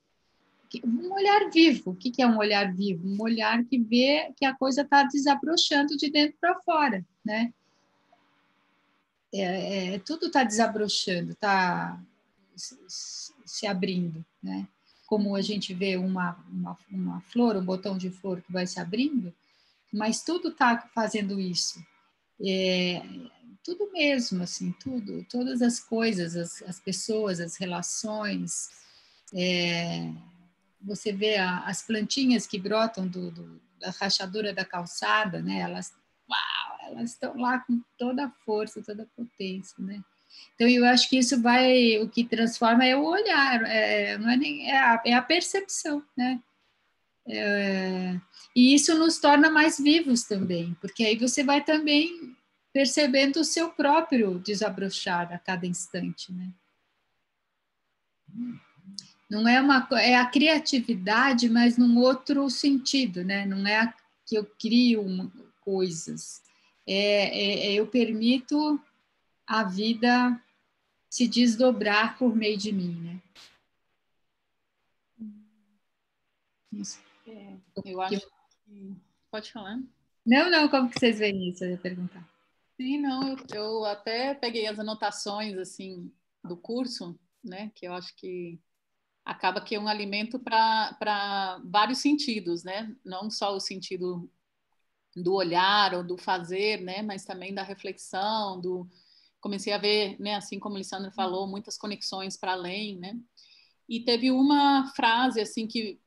[0.83, 4.47] um olhar vivo o que, que é um olhar vivo um olhar que vê que
[4.47, 7.53] a coisa está desabrochando de dentro para fora né
[9.35, 11.99] é, é, tudo está desabrochando, está
[12.55, 14.67] se abrindo, né?
[15.07, 18.81] Como a gente vê uma, uma, uma flor, um botão de flor que vai se
[18.81, 19.33] abrindo,
[19.93, 21.85] mas tudo está fazendo isso.
[22.45, 23.03] É,
[23.63, 28.71] tudo mesmo, assim, tudo, todas as coisas, as, as pessoas, as relações.
[29.35, 30.11] É,
[30.81, 35.61] você vê a, as plantinhas que brotam do, do, da rachadura da calçada, né?
[35.61, 35.93] Elas
[36.29, 36.62] uau,
[36.93, 40.03] elas estão lá com toda a força, toda a potência, né?
[40.55, 44.37] Então, eu acho que isso vai, o que transforma é o olhar, é, não é,
[44.37, 46.41] nem, é, a, é a percepção, né?
[47.27, 48.19] É,
[48.55, 52.37] e isso nos torna mais vivos também, porque aí você vai também
[52.73, 56.49] percebendo o seu próprio desabrochar a cada instante, né?
[59.31, 63.47] Não é uma é a criatividade, mas num outro sentido, né?
[63.47, 63.95] Não é a,
[64.27, 66.43] que eu crio uma, coisas.
[66.87, 68.81] É, é, é, eu permito
[69.47, 70.41] a vida
[71.09, 73.23] se desdobrar por meio de mim, né?
[77.27, 78.97] É, eu acho que...
[79.31, 79.79] Pode falar.
[80.25, 81.65] Não, não, como que vocês veem isso?
[81.65, 82.27] Eu ia perguntar.
[82.77, 86.11] Sim, não, eu, eu até peguei as anotações, assim,
[86.43, 88.59] do curso, né, que eu acho que
[89.25, 92.95] acaba que é um alimento para vários sentidos, né?
[93.05, 94.29] Não só o sentido
[95.15, 97.03] do olhar ou do fazer, né?
[97.03, 98.89] Mas também da reflexão, do
[99.41, 100.37] comecei a ver, né?
[100.37, 103.19] Assim como a Alessandra falou, muitas conexões para além, né?
[103.89, 106.01] E teve uma frase assim que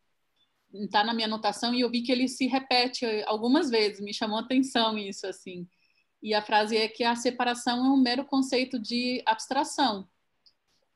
[0.74, 4.38] está na minha anotação e eu vi que ele se repete algumas vezes, me chamou
[4.38, 5.68] a atenção isso assim.
[6.22, 10.08] E a frase é que a separação é um mero conceito de abstração.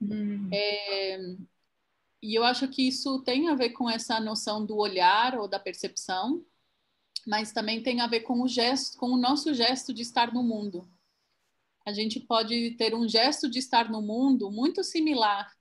[0.02, 0.50] Hum.
[0.52, 1.20] É,
[2.22, 5.60] e eu acho que isso tem a ver com essa noção do olhar ou da
[5.60, 6.44] percepção,
[7.30, 10.42] mas também tem a ver com o gesto, com o nosso gesto de estar no
[10.42, 10.90] mundo.
[11.86, 15.56] A gente pode ter um gesto de estar no mundo muito similar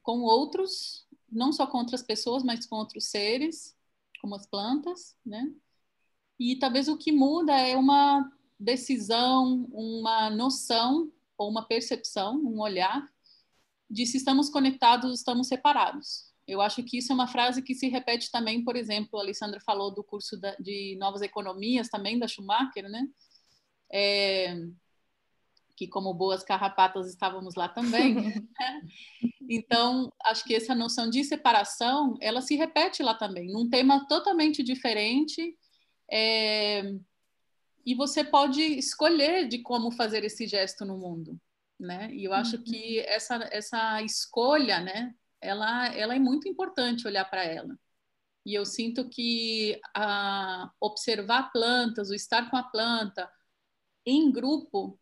[0.00, 3.76] com outros, não só com outras pessoas, mas com outros seres,
[4.20, 5.52] como as plantas, né?
[6.38, 13.12] E talvez o que muda é uma decisão, uma noção ou uma percepção, um olhar
[13.90, 16.32] de se estamos conectados, estamos separados.
[16.46, 19.60] Eu acho que isso é uma frase que se repete também, por exemplo, a Alessandra
[19.60, 23.06] falou do curso da, de novas economias também da Schumacher, né?
[23.92, 24.54] É,
[25.76, 28.14] que como boas carrapatas estávamos lá também.
[28.14, 28.34] Né?
[29.48, 34.60] Então, acho que essa noção de separação, ela se repete lá também, num tema totalmente
[34.60, 35.56] diferente.
[36.10, 36.82] É,
[37.84, 41.40] e você pode escolher de como fazer esse gesto no mundo,
[41.78, 42.12] né?
[42.12, 42.64] E eu acho uhum.
[42.64, 45.14] que essa, essa escolha, né?
[45.40, 47.78] Ela, ela é muito importante olhar para ela.
[48.44, 53.30] E eu sinto que a observar plantas, o estar com a planta
[54.06, 54.98] em grupo,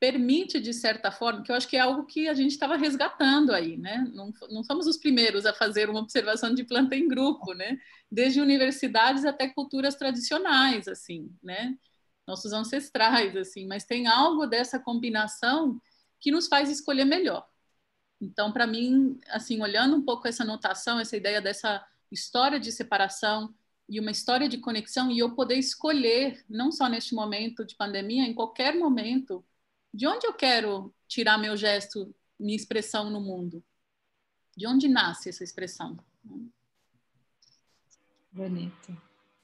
[0.00, 3.52] permite, de certa forma, que eu acho que é algo que a gente estava resgatando
[3.52, 4.10] aí, né?
[4.14, 7.78] Não, não somos os primeiros a fazer uma observação de planta em grupo, né?
[8.10, 11.76] Desde universidades até culturas tradicionais, assim, né?
[12.26, 15.80] Nossos ancestrais, assim, mas tem algo dessa combinação
[16.18, 17.46] que nos faz escolher melhor.
[18.20, 23.54] Então, para mim, assim, olhando um pouco essa notação, essa ideia dessa história de separação
[23.88, 28.24] e uma história de conexão, e eu poder escolher, não só neste momento de pandemia,
[28.24, 29.44] em qualquer momento,
[29.92, 33.64] de onde eu quero tirar meu gesto, minha expressão no mundo?
[34.56, 35.98] De onde nasce essa expressão?
[38.30, 38.96] Bonito.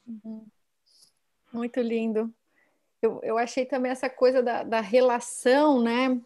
[0.07, 0.47] Uhum.
[1.53, 2.33] Muito lindo.
[3.03, 6.21] Eu, eu achei também essa coisa da, da relação, né?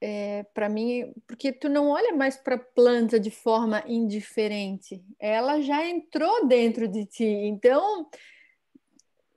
[0.00, 5.60] É, para mim, porque tu não olha mais para a planta de forma indiferente, ela
[5.60, 7.24] já entrou dentro de ti.
[7.24, 8.08] Então,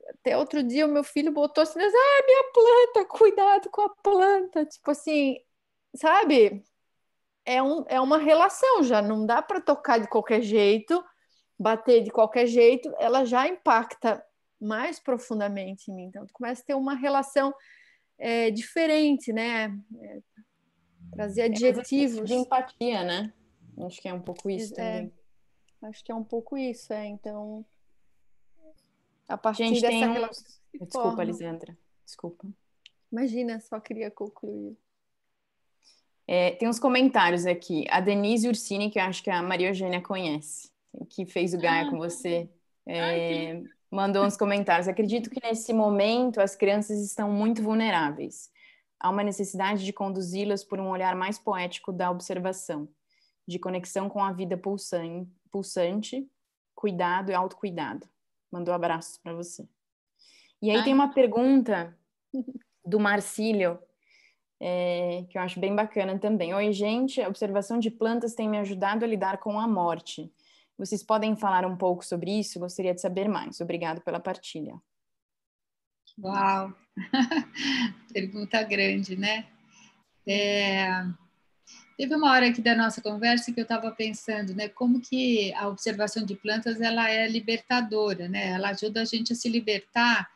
[0.09, 4.65] até outro dia o meu filho botou assim, ah, minha planta, cuidado com a planta.
[4.65, 5.37] Tipo assim,
[5.95, 6.63] sabe?
[7.45, 11.03] É, um, é uma relação já, não dá para tocar de qualquer jeito,
[11.57, 14.23] bater de qualquer jeito, ela já impacta
[14.59, 16.03] mais profundamente em mim.
[16.05, 17.53] Então, tu começa a ter uma relação
[18.19, 19.75] é, diferente, né?
[20.01, 20.19] É,
[21.11, 22.27] trazer é adjetivos.
[22.27, 23.33] de empatia, né?
[23.85, 25.13] Acho que é um pouco isso é, também.
[25.83, 27.07] Acho que é um pouco isso, é.
[27.07, 27.65] Então,
[29.27, 30.13] a partir Gente, dessa um...
[30.13, 30.43] relação.
[30.73, 31.23] Desculpa, forma.
[31.23, 31.77] Lisandra.
[32.05, 32.47] Desculpa.
[33.11, 34.77] Imagina, só queria concluir.
[36.27, 37.85] É, tem uns comentários aqui.
[37.89, 40.71] A Denise Ursini, que eu acho que a Maria Eugênia conhece,
[41.09, 42.49] que fez o Gaia ah, com você,
[42.85, 44.87] é, mandou uns comentários.
[44.87, 48.49] Acredito que nesse momento as crianças estão muito vulneráveis.
[49.01, 52.87] Há uma necessidade de conduzi-las por um olhar mais poético da observação,
[53.47, 54.57] de conexão com a vida
[55.51, 56.29] pulsante,
[56.75, 58.07] cuidado e autocuidado
[58.51, 59.67] mandou abraços para você.
[60.61, 60.83] E aí Ai.
[60.83, 61.97] tem uma pergunta
[62.85, 63.79] do Marcílio,
[64.59, 66.53] é, que eu acho bem bacana também.
[66.53, 70.31] Oi, gente, a observação de plantas tem me ajudado a lidar com a morte.
[70.77, 72.59] Vocês podem falar um pouco sobre isso?
[72.59, 73.61] Gostaria de saber mais.
[73.61, 74.79] Obrigado pela partilha.
[76.21, 76.73] Uau!
[78.13, 79.45] Pergunta grande, né?
[80.27, 81.05] É,
[82.01, 85.67] Teve uma hora aqui da nossa conversa que eu estava pensando, né, como que a
[85.67, 88.53] observação de plantas ela é libertadora, né?
[88.53, 90.27] Ela ajuda a gente a se libertar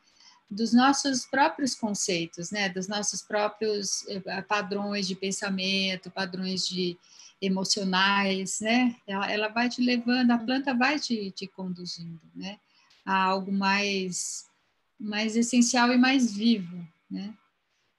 [0.47, 6.95] dos nossos próprios conceitos, né, dos nossos próprios eh, padrões de pensamento, padrões de
[7.41, 8.95] emocionais, né?
[9.07, 12.59] Ela, ela vai te levando, a planta vai te, te conduzindo, né,
[13.03, 14.45] a algo mais
[14.99, 17.33] mais essencial e mais vivo, né?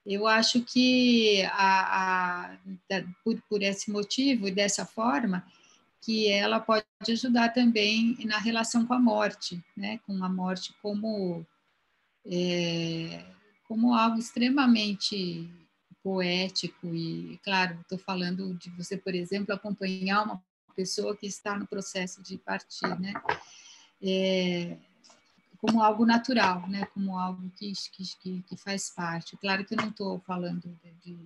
[0.05, 2.59] Eu acho que a, a,
[3.25, 5.45] por, por esse motivo e dessa forma,
[6.07, 9.99] que ela pode ajudar também na relação com a morte, né?
[10.07, 11.45] com a morte como,
[12.25, 13.25] é,
[13.67, 15.51] como algo extremamente
[16.05, 20.41] poético e, claro, estou falando de você, por exemplo, acompanhar uma
[20.77, 23.13] pessoa que está no processo de partir, né?
[24.01, 24.77] É,
[25.59, 26.87] como algo natural, né?
[26.87, 29.37] Como algo que, que, que faz parte.
[29.37, 31.19] Claro que eu não estou falando de,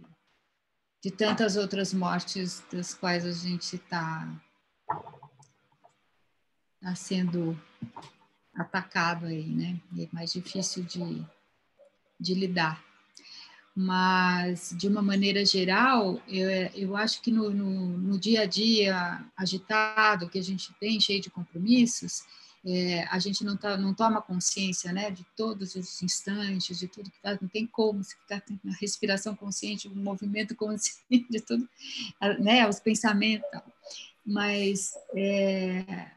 [1.03, 4.29] de tantas outras mortes das quais a gente está
[6.81, 7.59] tá sendo
[8.55, 9.81] atacado aí, né?
[9.99, 11.25] É mais difícil de,
[12.19, 12.83] de lidar.
[13.75, 19.25] Mas, de uma maneira geral, eu, eu acho que no, no, no dia a dia
[19.37, 22.25] agitado que a gente tem, cheio de compromissos,
[22.65, 27.11] é, a gente não, tá, não toma consciência né, de todos os instantes, de tudo
[27.11, 31.69] que está, não tem como se ficar na respiração consciente, o movimento consciente, de tudo,
[32.39, 33.49] né, os pensamentos.
[34.27, 36.11] Mas é,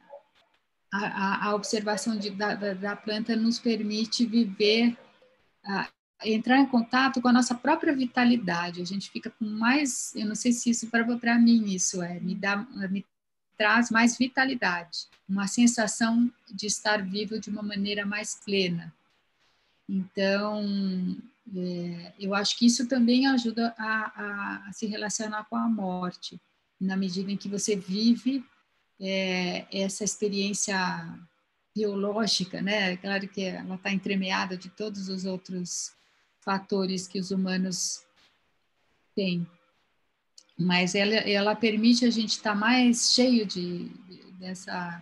[0.92, 4.98] a, a, observação de, da, da, planta nos permite viver
[5.66, 5.90] a,
[6.26, 8.82] entrar em contato com a nossa própria vitalidade.
[8.82, 12.36] A gente fica com mais, eu não sei se isso para mim isso é, me
[12.36, 12.58] dá
[12.90, 13.06] me
[13.58, 18.94] traz mais vitalidade, uma sensação de estar vivo de uma maneira mais plena.
[19.88, 20.62] Então,
[21.56, 26.40] é, eu acho que isso também ajuda a, a, a, se relacionar com a morte,
[26.80, 28.44] na medida em que você vive
[29.00, 30.78] é, essa experiência
[31.76, 32.96] biológica, né?
[32.98, 35.94] Claro que ela está entremeada de todos os outros
[36.40, 38.06] fatores que os humanos
[39.16, 39.48] têm,
[40.58, 45.02] mas ela, ela permite a gente estar tá mais cheio de, de dessa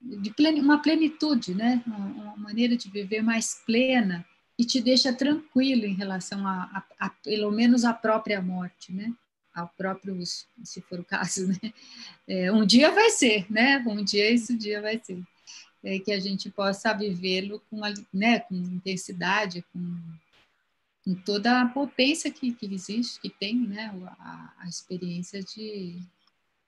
[0.00, 1.82] de plen, uma plenitude, né?
[1.86, 4.24] Uma, uma, maneira de viver mais plena
[4.58, 9.12] e te deixa tranquilo em relação a, a, a, pelo menos a própria morte, né?
[9.54, 11.72] Ao próprio, se for o caso, né?
[12.28, 13.78] É, um dia vai ser, né?
[13.86, 15.22] Um dia esse dia vai ser.
[15.84, 17.80] É, que a gente possa vivê-lo com,
[18.12, 20.00] né, com intensidade, com,
[21.06, 23.94] com, toda a potência que, que existe, que tem, né?
[24.18, 26.00] A, a experiência de,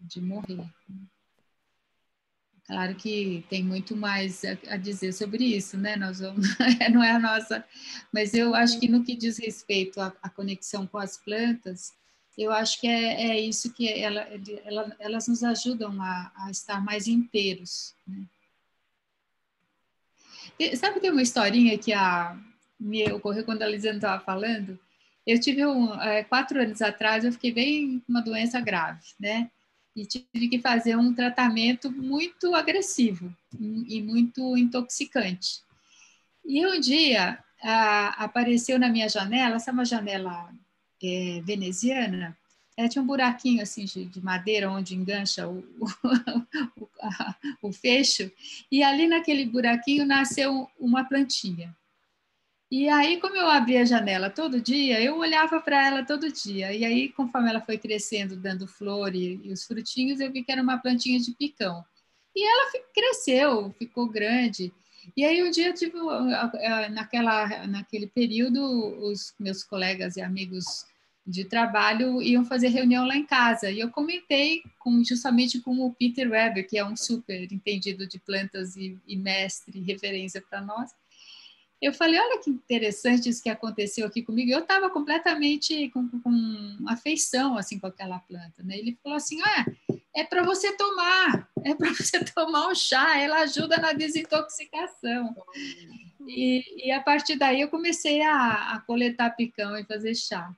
[0.01, 0.65] de morrer.
[2.65, 5.97] Claro que tem muito mais a, dizer sobre isso, né?
[5.97, 6.47] Nós vamos,
[6.93, 7.65] não é a nossa,
[8.13, 11.93] mas eu acho que no que diz respeito à, à conexão com as plantas,
[12.37, 14.21] eu acho que é, é isso que ela,
[14.65, 17.97] ela, elas nos ajudam a, a estar mais inteiros.
[18.07, 18.25] Né?
[20.77, 22.39] Sabe que tem uma historinha que a,
[22.79, 24.79] me ocorreu quando a Lisandra estava falando?
[25.27, 29.51] Eu tive um, é, quatro anos atrás, eu fiquei bem com uma doença grave, né?
[30.01, 35.61] e tive que fazer um tratamento muito agressivo e muito intoxicante.
[36.45, 40.53] E um dia a, apareceu na minha janela, essa é uma janela
[41.03, 42.37] é, veneziana,
[42.77, 48.31] ela tinha um buraquinho assim de, de madeira onde engancha o, o, a, o fecho,
[48.71, 51.77] e ali naquele buraquinho nasceu uma plantinha.
[52.71, 56.73] E aí, como eu abria a janela todo dia, eu olhava para ela todo dia.
[56.75, 60.53] E aí, conforme ela foi crescendo, dando flor e, e, os frutinhos, eu vi que
[60.53, 61.83] era uma plantinha de picão.
[62.37, 64.71] E ela cresceu, ficou grande.
[65.17, 65.95] E aí, um dia, eu tive,
[66.91, 68.63] naquela, naquele período,
[69.03, 70.85] os meus colegas e amigos
[71.27, 73.71] de trabalho iam fazer reunião lá em casa.
[73.71, 78.19] E eu comentei com, justamente com o Peter Weber, que é um super entendido de
[78.19, 80.91] plantas e, e mestre, referência para nós
[81.81, 84.51] eu falei, olha que interessante isso que aconteceu aqui comigo.
[84.51, 88.77] Eu estava completamente com, com, afeição assim com aquela planta, né?
[88.77, 89.65] Ele falou assim, ah,
[90.15, 95.37] é para você tomar, é para você tomar um chá, ela ajuda na desintoxicação.
[96.27, 100.53] E, e a partir daí eu comecei a, a, coletar picão e fazer chá.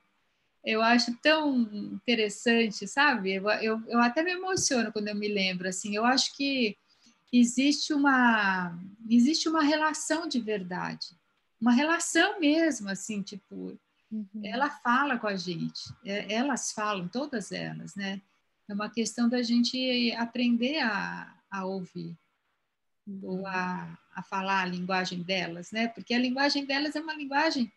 [0.65, 1.61] Eu acho tão
[1.93, 3.33] interessante, sabe?
[3.33, 5.95] Eu, eu, eu até me emociono quando eu me lembro, assim.
[5.95, 6.77] Eu acho que
[7.31, 8.77] existe uma
[9.09, 11.07] existe uma relação de verdade,
[11.59, 13.77] uma relação mesmo, assim, tipo,
[14.11, 14.27] uhum.
[14.43, 18.21] ela fala com a gente, é, elas falam, todas elas, né?
[18.67, 22.17] É uma questão da gente aprender a, a ouvir
[23.05, 23.19] uhum.
[23.23, 25.87] ou a, a falar a linguagem delas, né?
[25.87, 27.71] Porque a linguagem delas é uma linguagem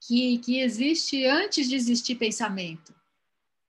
[0.00, 2.94] que, que existe antes de existir pensamento,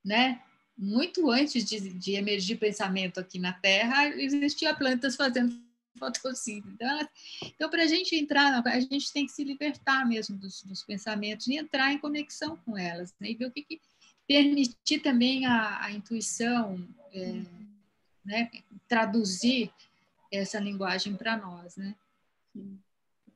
[0.04, 0.42] né?
[0.82, 5.56] Muito antes de, de emergir pensamento aqui na Terra, existia plantas fazendo
[6.00, 6.74] fotossíntese.
[6.74, 7.10] Então,
[7.44, 11.48] então para a gente entrar, a gente tem que se libertar mesmo dos, dos pensamentos
[11.48, 13.30] e entrar em conexão com elas, né?
[13.30, 13.82] e ver o que, que
[14.28, 17.44] permitir também a, a intuição, é,
[18.26, 18.50] né?
[18.88, 19.72] traduzir
[20.32, 21.96] essa linguagem para nós, né?
[22.54, 22.80] Sim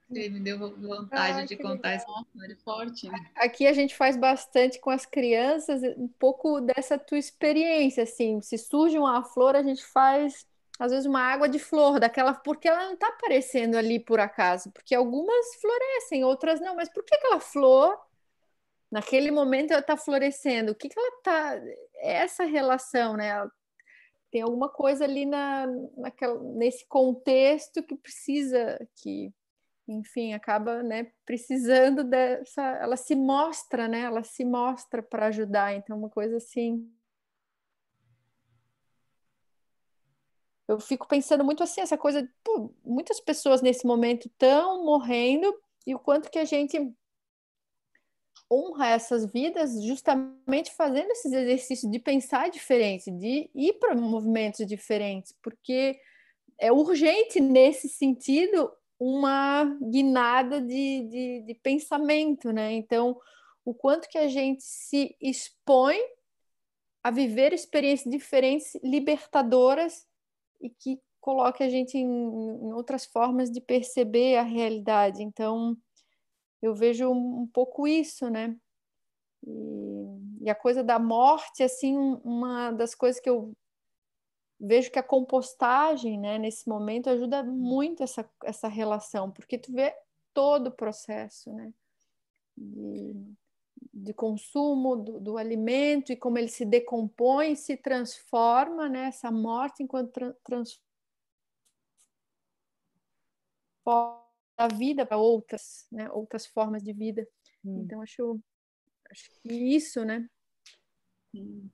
[0.09, 2.05] me deu vontade ah, de contar legal.
[2.05, 3.09] essa história forte.
[3.09, 3.31] Né?
[3.35, 8.57] Aqui a gente faz bastante com as crianças, um pouco dessa tua experiência, assim, se
[8.57, 10.45] surge uma flor, a gente faz
[10.77, 14.71] às vezes uma água de flor daquela, porque ela não está aparecendo ali por acaso,
[14.71, 17.97] porque algumas florescem, outras não, mas por que aquela flor
[18.91, 20.73] naquele momento ela está florescendo?
[20.73, 21.55] O que que ela está
[21.95, 23.31] é essa relação, né?
[24.29, 29.33] Tem alguma coisa ali na, naquela, nesse contexto que precisa que
[29.87, 32.61] enfim, acaba né, precisando dessa.
[32.61, 34.01] Ela se mostra, né?
[34.01, 35.75] Ela se mostra para ajudar.
[35.75, 36.91] Então, uma coisa assim.
[40.67, 42.27] Eu fico pensando muito assim, essa coisa.
[42.43, 45.55] Pô, muitas pessoas nesse momento estão morrendo
[45.85, 46.77] e o quanto que a gente
[48.51, 55.33] honra essas vidas justamente fazendo esses exercícios de pensar diferente, de ir para movimentos diferentes,
[55.43, 55.99] porque
[56.59, 62.73] é urgente nesse sentido uma guinada de, de, de pensamento, né?
[62.73, 63.19] Então,
[63.63, 65.97] o quanto que a gente se expõe
[67.03, 70.07] a viver experiências diferentes, libertadoras
[70.61, 75.23] e que coloque a gente em, em, outras formas de perceber a realidade.
[75.23, 75.75] Então,
[76.61, 78.55] eu vejo um, um pouco isso, né?
[79.45, 83.53] E, e, a coisa da morte, assim, uma das coisas que eu
[84.59, 89.93] vejo que a compostagem, né, nesse momento ajuda muito essa, essa relação, porque tu vê
[90.33, 91.73] todo o processo, né?
[92.57, 93.35] De,
[93.93, 99.07] de consumo do, do, alimento e como ele se decompõe, se transforma, né?
[99.07, 100.85] Essa morte enquanto tra transforma
[104.57, 106.09] a vida para outras, né?
[106.11, 107.27] Outras formas de vida.
[107.63, 107.81] Hum.
[107.81, 108.39] Então acho,
[109.09, 110.29] acho que isso, né?
[111.33, 111.69] Hum.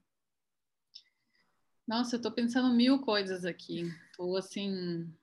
[1.92, 3.94] Nossa, eu estou pensando mil coisas aqui.
[4.10, 5.14] Estou assim.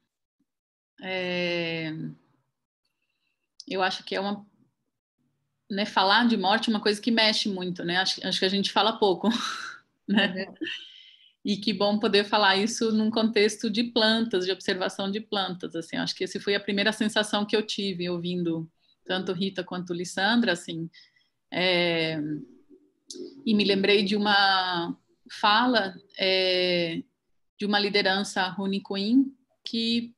[1.03, 1.95] É...
[3.67, 4.47] Eu acho que é uma.
[5.71, 7.97] Né, falar de morte é uma coisa que mexe muito, né?
[7.97, 9.31] Acho, acho que a gente fala pouco,
[10.07, 10.45] né?
[10.47, 10.55] Uhum.
[11.43, 15.97] E que bom poder falar isso num contexto de plantas, de observação de plantas, assim.
[15.97, 18.71] Acho que essa foi a primeira sensação que eu tive ouvindo
[19.07, 20.91] tanto Rita quanto Lissandra, assim.
[21.51, 22.21] É...
[23.47, 24.95] E me lembrei de uma
[25.31, 27.03] fala é,
[27.59, 30.15] de uma liderança Runi Queen que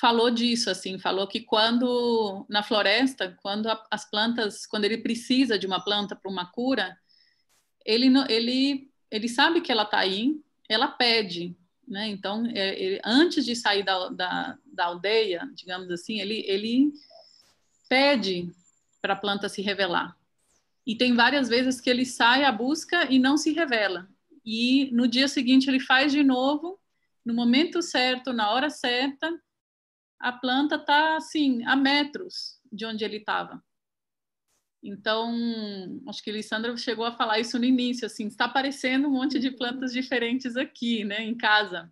[0.00, 5.66] falou disso, assim, falou que quando na floresta, quando as plantas, quando ele precisa de
[5.66, 6.96] uma planta para uma cura,
[7.84, 11.56] ele ele ele sabe que ela está aí, ela pede,
[11.86, 12.08] né?
[12.08, 16.92] Então, é, ele, antes de sair da, da, da, aldeia, digamos assim, ele ele
[17.88, 18.50] pede
[19.00, 20.16] para a planta se revelar.
[20.86, 24.08] E tem várias vezes que ele sai à busca e não se revela
[24.44, 26.78] e no dia seguinte ele faz de novo,
[27.24, 29.32] no momento certo, na hora certa,
[30.20, 33.64] a planta está assim, a metros de onde ele estava.
[34.82, 35.34] Então,
[36.06, 39.50] acho que Lissandra chegou a falar isso no início, assim, está aparecendo um monte de
[39.50, 41.90] plantas diferentes aqui, né, em casa.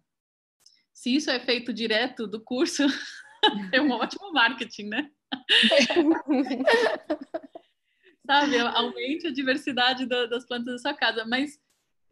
[0.93, 2.83] Se isso é feito direto do curso,
[3.73, 5.11] é um ótimo marketing, né?
[8.27, 11.59] Sabe, aumente a diversidade das plantas da sua casa, mas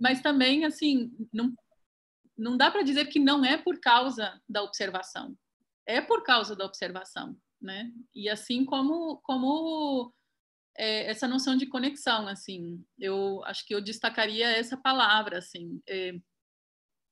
[0.00, 1.54] mas também, assim, não,
[2.36, 5.36] não dá para dizer que não é por causa da observação.
[5.86, 7.92] É por causa da observação, né?
[8.14, 10.12] E assim como, como
[10.76, 15.82] é, essa noção de conexão, assim, eu acho que eu destacaria essa palavra, assim.
[15.86, 16.14] É,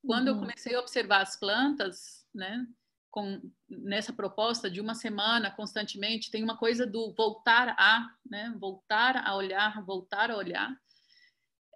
[0.02, 0.34] quando uhum.
[0.34, 2.66] eu comecei a observar as plantas, né?
[3.10, 8.54] Com, nessa proposta de uma semana constantemente, tem uma coisa do voltar a, né?
[8.58, 10.74] Voltar a olhar, voltar a olhar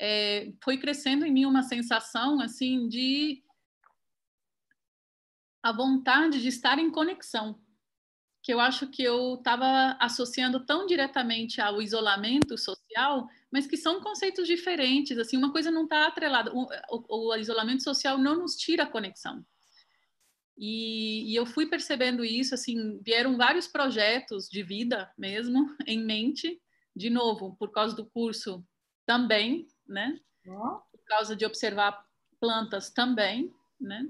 [0.00, 3.42] é, foi crescendo em mim uma sensação assim de
[5.62, 7.58] a vontade de estar em conexão,
[8.42, 14.00] que eu acho que eu estava associando tão diretamente ao isolamento social, mas que são
[14.00, 15.16] conceitos diferentes.
[15.16, 16.52] Assim, uma coisa não está atrelada.
[16.52, 19.46] O, o, o, isolamento social não nos tira a conexão.
[20.58, 22.52] E, e, eu fui percebendo isso.
[22.52, 26.60] Assim, vieram vários projetos de vida mesmo em mente.
[26.96, 28.66] De novo, por causa do curso
[29.06, 30.18] também, né?
[30.46, 30.80] Oh.
[30.90, 32.04] Por causa de observar
[32.40, 34.08] plantas também, né?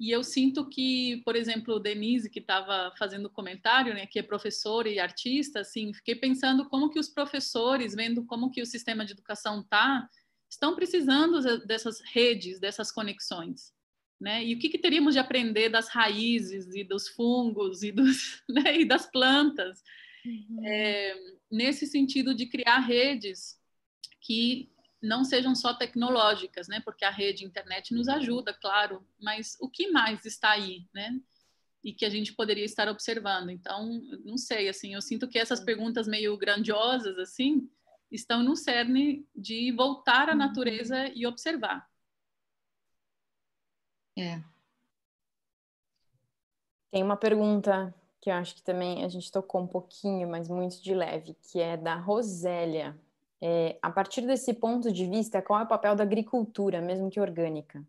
[0.00, 4.88] E eu sinto que, por exemplo, Denise, que estava fazendo comentário, né, que é professora
[4.88, 9.12] e artista, assim, fiquei pensando como que os professores, vendo como que o sistema de
[9.12, 10.08] educação tá,
[10.48, 13.74] estão precisando dessas redes, dessas conexões,
[14.18, 14.42] né?
[14.42, 18.80] E o que, que teríamos de aprender das raízes e dos fungos e, dos, né,
[18.80, 19.82] e das plantas,
[20.24, 20.66] uhum.
[20.66, 21.14] é,
[21.50, 23.60] nesse sentido de criar redes
[24.18, 24.72] que
[25.02, 26.80] não sejam só tecnológicas, né?
[26.80, 31.18] Porque a rede internet nos ajuda, claro, mas o que mais está aí, né?
[31.82, 33.50] E que a gente poderia estar observando.
[33.50, 37.70] Então, não sei, assim, eu sinto que essas perguntas meio grandiosas, assim,
[38.10, 40.38] estão no cerne de voltar à uhum.
[40.38, 41.88] natureza e observar.
[44.18, 44.42] É.
[46.90, 50.82] Tem uma pergunta que eu acho que também a gente tocou um pouquinho, mas muito
[50.82, 52.98] de leve, que é da Rosélia.
[53.42, 57.18] É, a partir desse ponto de vista, qual é o papel da agricultura, mesmo que
[57.18, 57.82] orgânica?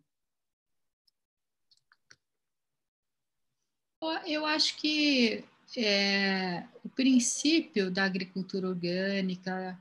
[4.25, 5.43] Eu acho que
[5.77, 9.79] é, o princípio da agricultura orgânica,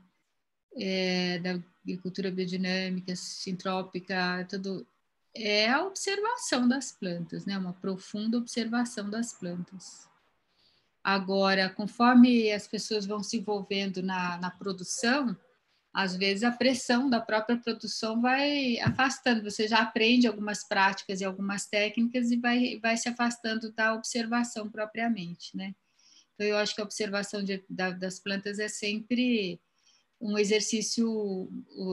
[0.75, 4.85] é, da agricultura biodinâmica, sintrópica, tudo,
[5.33, 7.57] é a observação das plantas, né?
[7.57, 10.07] Uma profunda observação das plantas.
[11.03, 15.35] Agora, conforme as pessoas vão se envolvendo na, na produção,
[15.93, 21.25] às vezes a pressão da própria produção vai afastando, você já aprende algumas práticas e
[21.25, 25.75] algumas técnicas e vai, vai se afastando da observação propriamente, né?
[26.33, 29.59] Então, eu acho que a observação de, da, das plantas é sempre
[30.19, 31.09] um exercício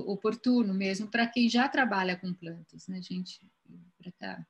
[0.06, 3.40] oportuno mesmo para quem já trabalha com plantas, né, gente?
[4.18, 4.46] Tá.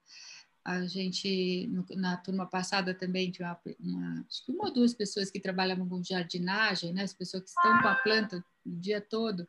[0.68, 1.66] A gente,
[1.96, 6.92] na turma passada também tinha uma, uma, uma ou duas pessoas que trabalhavam com jardinagem,
[6.92, 7.04] né?
[7.04, 9.48] as pessoas que estão com a planta o dia todo,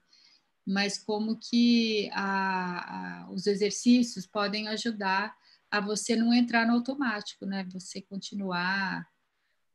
[0.66, 5.36] mas como que a, a, os exercícios podem ajudar
[5.70, 7.68] a você não entrar no automático, né?
[7.74, 9.06] Você continuar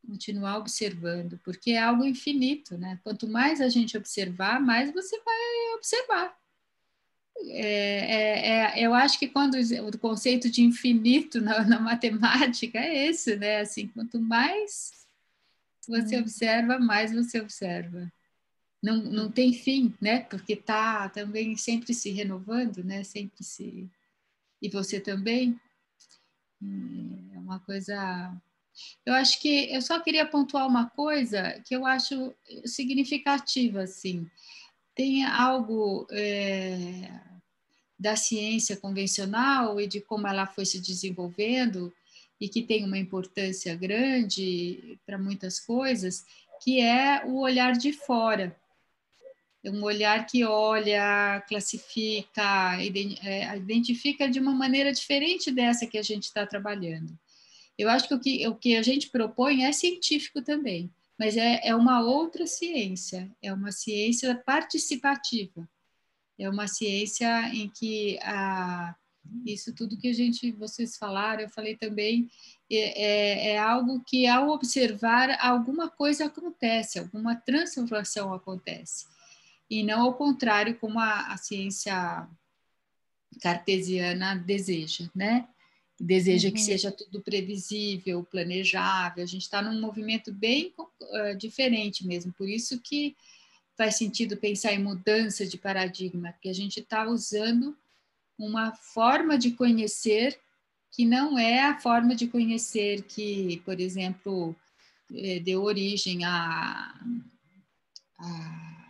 [0.06, 3.00] continuar observando, porque é algo infinito, né?
[3.02, 6.36] Quanto mais a gente observar, mais você vai observar.
[7.36, 13.06] É, é, é, eu acho que quando o conceito de infinito na, na, matemática é
[13.06, 13.60] esse, né?
[13.60, 14.92] Assim, quanto mais
[15.86, 16.20] você hum.
[16.20, 18.10] observa, mais você observa.
[18.82, 20.20] Não, não tem fim, né?
[20.20, 23.02] Porque está também sempre se renovando, né?
[23.02, 23.90] Sempre se
[24.64, 25.60] e você também
[27.34, 28.34] é uma coisa.
[29.04, 34.26] Eu acho que eu só queria pontuar uma coisa que eu acho significativa, assim.
[34.94, 37.10] Tem algo é,
[37.98, 41.92] da ciência convencional e de como ela foi se desenvolvendo
[42.40, 46.24] e que tem uma importância grande para muitas coisas,
[46.62, 48.56] que é o olhar de fora.
[49.62, 52.76] É um olhar que olha, classifica,
[53.22, 57.18] é, identifica de uma maneira diferente dessa que a gente está trabalhando.
[57.78, 61.60] Eu acho que o, que o que a gente propõe é científico também, mas é,
[61.62, 65.68] é uma outra ciência, é uma ciência participativa
[66.38, 68.94] é uma ciência em que a,
[69.46, 72.28] isso tudo que a gente vocês falaram, eu falei também,
[72.70, 79.06] é, é, é, algo que ao observar alguma coisa acontece, alguma transformação acontece.
[79.70, 82.28] E não ao contrário como a, a ciência
[83.40, 85.48] cartesiana deseja, né?
[86.00, 86.54] Deseja uhum.
[86.54, 89.22] que seja tudo previsível, planejável.
[89.22, 92.32] A gente está num movimento bem uh, diferente mesmo.
[92.32, 93.16] Por isso que
[93.76, 97.76] faz sentido pensar em mudança de paradigma, porque a gente está usando
[98.38, 100.38] uma forma de conhecer
[100.90, 104.54] que não é a forma de conhecer que, por exemplo,
[105.12, 106.94] eh, deu origem a,
[108.16, 108.84] a,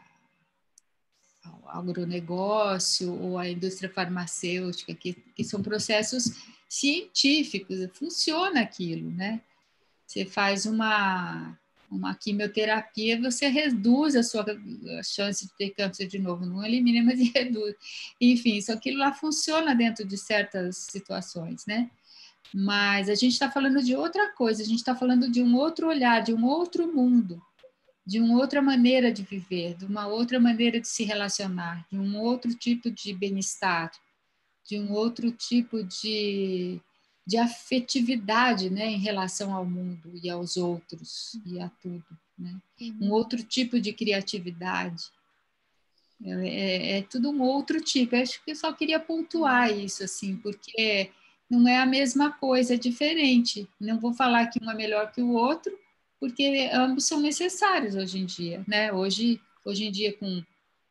[1.44, 6.30] ao agronegócio ou à indústria farmacêutica, que, que são processos
[6.81, 9.41] científicos, funciona aquilo, né?
[10.07, 11.59] Você faz uma
[11.91, 14.45] uma quimioterapia, você reduz a sua
[15.05, 16.45] chance de ter câncer de novo.
[16.45, 17.75] Não elimina, mas reduz.
[18.20, 21.89] Enfim, isso aquilo lá funciona dentro de certas situações, né?
[22.53, 25.89] Mas a gente está falando de outra coisa, a gente está falando de um outro
[25.89, 27.41] olhar, de um outro mundo,
[28.07, 32.18] de uma outra maneira de viver, de uma outra maneira de se relacionar, de um
[32.18, 33.91] outro tipo de bem-estar,
[34.67, 36.81] de um outro tipo de
[37.27, 42.05] de afetividade né, em relação ao mundo e aos outros e a tudo.
[42.39, 42.55] Né?
[43.01, 45.05] Um outro tipo de criatividade.
[46.23, 48.15] É, é, é, tudo um outro tipo.
[48.15, 51.11] Eu acho que eu só queria pontuar isso, assim, porque
[51.49, 53.69] não é a mesma coisa, é diferente.
[53.81, 55.77] Não vou falar que um é melhor que o outro,
[56.21, 58.62] porque ambos são necessários hoje em dia.
[58.69, 58.93] Né?
[58.93, 60.43] Hoje, hoje em dia, com,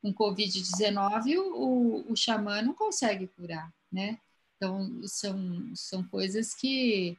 [0.04, 4.20] com Covid-19, o, o xamã não consegue curar, né?
[4.58, 7.18] Então, são, são coisas que,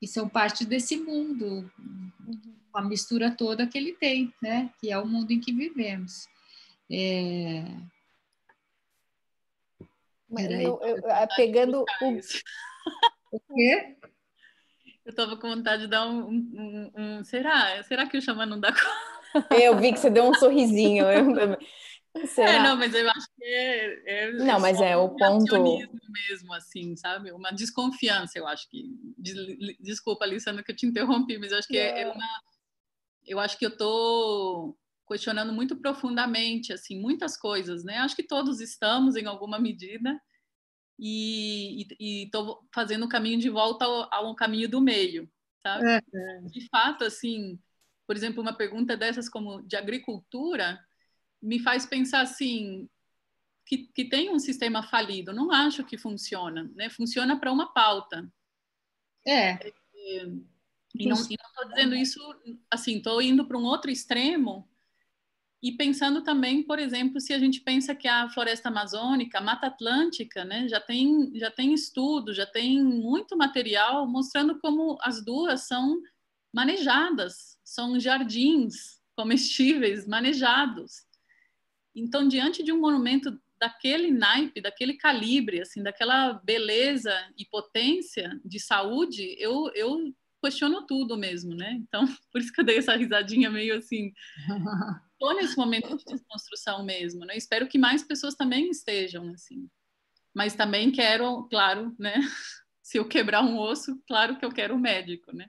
[0.00, 1.70] que são parte desse mundo,
[2.72, 4.70] a mistura toda que ele tem, né?
[4.80, 6.26] Que é o mundo em que vivemos.
[6.90, 7.64] É...
[10.30, 11.84] Eu, eu, eu, pegando o...
[13.32, 13.94] o quê?
[15.04, 17.82] Eu estava com vontade de dar um, um, um, Será?
[17.84, 19.54] Será que o Xamã não dá conta?
[19.62, 21.04] Eu vi que você deu um sorrisinho.
[21.04, 21.58] Eu,
[22.26, 22.52] Será?
[22.52, 25.54] É, não, mas eu acho que é, é não, mas é o ponto
[26.08, 27.32] mesmo, assim, sabe?
[27.32, 28.84] Uma desconfiança, eu acho que.
[29.80, 32.42] Desculpa, Alessandra, que eu te interrompi, mas eu acho que é, é uma.
[33.26, 34.76] Eu acho que eu tô
[35.08, 37.98] questionando muito profundamente, assim, muitas coisas, né?
[37.98, 40.20] Acho que todos estamos em alguma medida
[40.98, 41.86] e
[42.24, 45.30] estou fazendo o caminho de volta ao, ao caminho do meio,
[45.62, 45.88] sabe?
[45.88, 46.40] É, é.
[46.42, 47.58] De fato, assim,
[48.06, 50.80] por exemplo, uma pergunta dessas como de agricultura
[51.42, 52.88] me faz pensar assim
[53.64, 55.32] que, que tem um sistema falido.
[55.32, 56.88] Não acho que funciona, né?
[56.88, 58.30] Funciona para uma pauta.
[59.26, 59.50] É.
[59.52, 59.72] é
[60.98, 62.20] e não estou dizendo isso
[62.70, 64.68] assim, estou indo para um outro extremo
[65.62, 69.66] e pensando também, por exemplo, se a gente pensa que a floresta amazônica, a Mata
[69.66, 75.66] Atlântica, né, já tem já tem estudo, já tem muito material mostrando como as duas
[75.66, 76.00] são
[76.52, 81.05] manejadas, são jardins comestíveis manejados.
[81.96, 88.60] Então, diante de um monumento daquele naipe, daquele calibre, assim, daquela beleza e potência de
[88.60, 91.72] saúde, eu, eu questiono tudo mesmo, né?
[91.72, 94.12] Então, por isso que eu dei essa risadinha meio assim.
[95.12, 97.36] Estou nesse momento de desconstrução mesmo, né?
[97.36, 99.66] Espero que mais pessoas também estejam assim.
[100.34, 102.14] Mas também quero, claro, né?
[102.82, 105.48] Se eu quebrar um osso, claro que eu quero um médico, né?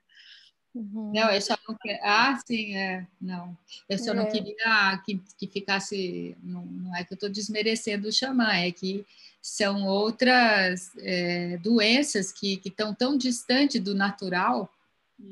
[0.78, 1.12] Uhum.
[1.12, 2.00] Não, eu só não quero.
[2.04, 3.08] Ah, sim, é.
[3.20, 3.58] Não.
[3.90, 4.14] Eu só é.
[4.14, 6.38] não queria que, que ficasse.
[6.44, 9.04] Não, não é que eu estou desmerecendo o xamã, é que
[9.42, 14.70] são outras é, doenças que estão tão distante do natural.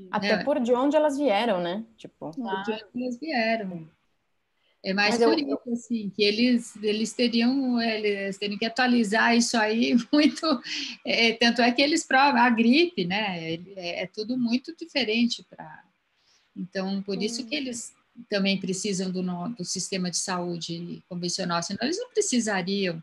[0.10, 0.44] Até né?
[0.44, 1.84] por de onde elas vieram, né?
[1.96, 3.88] Tipo, ah, de onde elas vieram.
[4.86, 5.48] É mais Mas por eu...
[5.48, 10.62] isso, assim, que eles, eles teriam eles teriam que atualizar isso aí muito.
[11.04, 13.56] É, tanto é que eles provam a gripe, né?
[13.76, 15.84] É, é tudo muito diferente para.
[16.56, 17.96] Então, por isso que eles
[18.30, 23.02] também precisam do, do sistema de saúde convencional, senão eles não precisariam.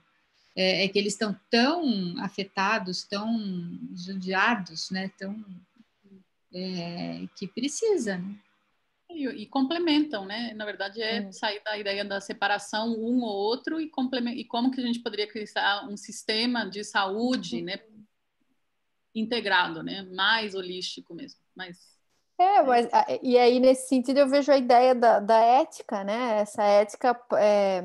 [0.54, 5.10] É, é que eles estão tão afetados, tão judiados, né?
[5.18, 5.44] Tão,
[6.54, 8.36] é, que precisa, né?
[9.14, 10.52] E, e, complementam, né?
[10.54, 13.90] Na verdade, é, é, sair da ideia da separação um ou outro e,
[14.34, 17.80] e como que a gente poderia criar um sistema de saúde, né?
[19.14, 20.02] Integrado, né?
[20.14, 21.40] Mais holístico mesmo.
[21.54, 21.92] Mais
[22.38, 22.88] é, mas
[23.22, 26.40] e aí nesse sentido eu vejo a ideia da, da ética, né?
[26.40, 27.82] Essa ética é,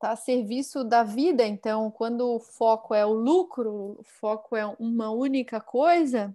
[0.00, 1.46] tá a serviço da vida.
[1.46, 6.34] Então, quando o foco é o lucro, o foco é uma única coisa,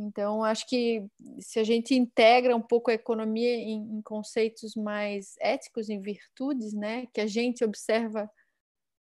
[0.00, 1.04] então, acho que
[1.40, 6.72] se a gente integra um pouco a economia em, em conceitos mais éticos, em virtudes,
[6.72, 8.30] né, que a gente observa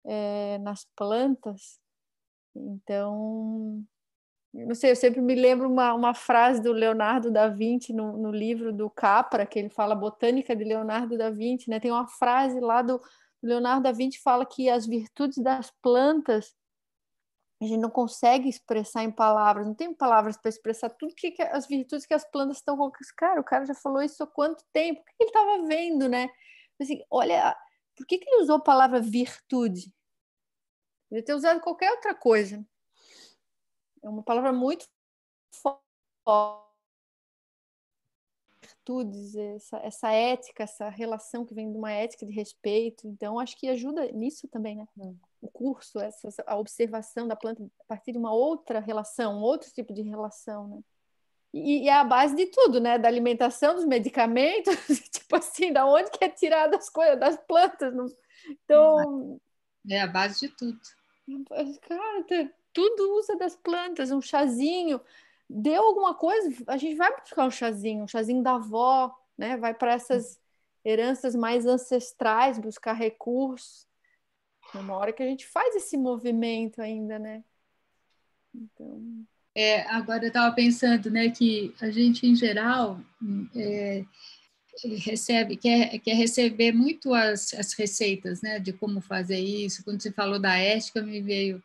[0.04, 1.80] é, nas plantas,
[2.54, 3.82] então,
[4.52, 8.30] não sei, eu sempre me lembro uma, uma frase do Leonardo da Vinci no, no
[8.30, 11.80] livro do Capra, que ele fala Botânica de Leonardo da Vinci, né?
[11.80, 13.00] Tem uma frase lá do
[13.42, 16.54] Leonardo da Vinci fala que as virtudes das plantas
[17.64, 21.42] a gente não consegue expressar em palavras, não tem palavras para expressar tudo que, que,
[21.42, 24.64] as virtudes que as plantas estão com Cara, o cara já falou isso há quanto
[24.72, 25.00] tempo?
[25.00, 26.28] O que ele estava vendo, né?
[26.80, 27.56] Assim, olha,
[27.96, 29.94] por que, que ele usou a palavra virtude?
[31.10, 32.66] Ele ter usado qualquer outra coisa.
[34.02, 34.86] É uma palavra muito
[35.52, 35.82] forte.
[38.60, 43.06] Virtudes, essa, essa ética, essa relação que vem de uma ética de respeito.
[43.06, 44.86] Então, acho que ajuda nisso também, né?
[45.42, 49.42] Hum o curso, essa, a observação da planta a partir de uma outra relação, um
[49.42, 50.80] outro tipo de relação, né?
[51.52, 52.96] E, e é a base de tudo, né?
[52.96, 54.74] Da alimentação, dos medicamentos,
[55.10, 57.92] tipo assim, da onde que é tirado as coisas das plantas.
[57.92, 58.06] Não...
[58.48, 59.40] Então...
[59.90, 60.78] É a base de tudo.
[61.88, 65.00] Cara, tudo usa das plantas, um chazinho.
[65.50, 69.56] Deu alguma coisa, a gente vai buscar um chazinho, um chazinho da avó, né?
[69.56, 70.40] Vai para essas
[70.84, 73.86] heranças mais ancestrais, buscar recursos.
[74.74, 77.44] Uma hora que a gente faz esse movimento ainda, né?
[78.54, 79.26] Então...
[79.54, 82.98] É, agora eu estava pensando, né, que a gente em geral
[83.54, 84.02] é,
[85.04, 89.84] recebe, quer, quer receber muito as, as receitas, né, de como fazer isso.
[89.84, 91.62] Quando você falou da ética, me veio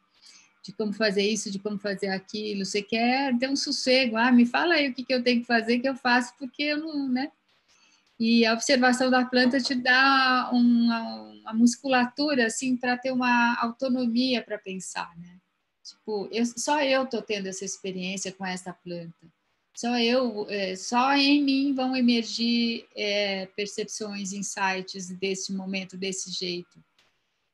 [0.62, 2.66] de como fazer isso, de como fazer aquilo.
[2.66, 5.48] Você quer ter um sossego, ah, me fala aí o que, que eu tenho que
[5.48, 7.32] fazer que eu faço, porque eu não, né?
[8.20, 11.02] E a observação da planta te dá uma,
[11.42, 15.38] uma musculatura assim para ter uma autonomia para pensar, né?
[15.84, 19.16] Tipo, eu, só eu tô tendo essa experiência com essa planta.
[19.76, 26.84] Só eu, é, só em mim vão emergir é, percepções, insights desse momento, desse jeito.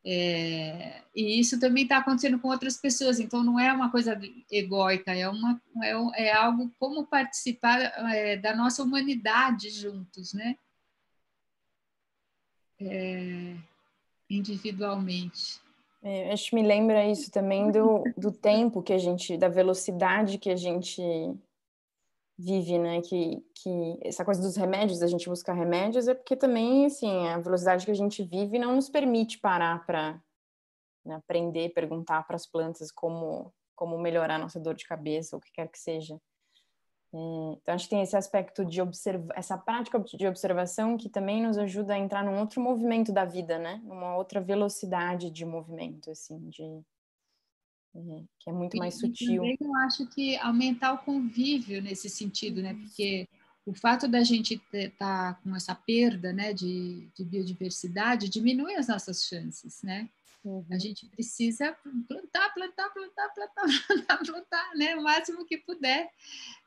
[0.06, 4.20] É, e isso também está acontecendo com outras pessoas, então não é uma coisa
[4.52, 7.80] egóica, é, uma, é, é algo como participar
[8.14, 10.58] é, da nossa humanidade juntos, né?
[12.82, 13.56] É,
[14.30, 15.62] individualmente.
[16.02, 20.38] É, acho que me lembra isso também do, do tempo que a gente, da velocidade
[20.38, 21.02] que a gente
[22.44, 23.02] vive, né?
[23.02, 27.40] Que, que essa coisa dos remédios, a gente buscar remédios, é porque também, assim, a
[27.40, 30.22] velocidade que a gente vive não nos permite parar para
[31.06, 35.42] né, aprender, perguntar para as plantas como, como melhorar nossa dor de cabeça, ou o
[35.42, 36.20] que quer que seja.
[37.14, 37.18] É,
[37.62, 41.58] então, acho que tem esse aspecto de observar, essa prática de observação que também nos
[41.58, 43.82] ajuda a entrar num outro movimento da vida, né?
[43.84, 46.84] Numa outra velocidade de movimento, assim, de
[47.94, 49.44] Uhum, que é muito mais sutil.
[49.44, 52.74] E eu acho que aumentar o convívio nesse sentido, né?
[52.74, 53.28] Porque
[53.66, 58.88] o fato da gente estar tá com essa perda, né, de, de, biodiversidade diminui as
[58.88, 60.10] nossas chances, né?
[60.44, 60.66] Uhum.
[60.72, 61.72] A gente precisa
[62.08, 64.96] plantar, plantar, plantar, plantar, plantar, plantar, né?
[64.96, 66.10] O máximo que puder.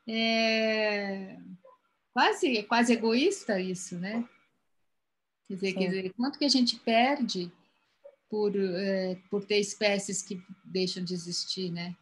[0.07, 1.37] É
[2.17, 4.27] quase, quase egoísta isso, né?
[5.47, 7.51] Quer dizer, quer dizer, quanto que a gente perde
[8.29, 11.95] por, é, por ter espécies que deixam de existir, né?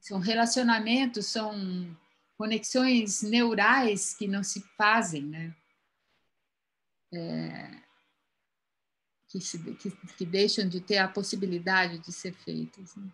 [0.00, 1.96] São relacionamentos, são
[2.36, 5.56] conexões neurais que não se fazem, né?
[7.12, 7.82] É,
[9.28, 12.94] que, se, que, que, deixam de ter a possibilidade de ser feitas.
[12.96, 13.10] Né?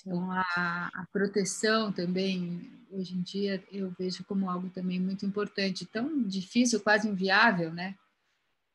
[0.00, 5.86] Então, a, a, proteção também, hoje em dia, eu vejo como algo também muito importante,
[5.86, 7.96] tão difícil, quase inviável, né?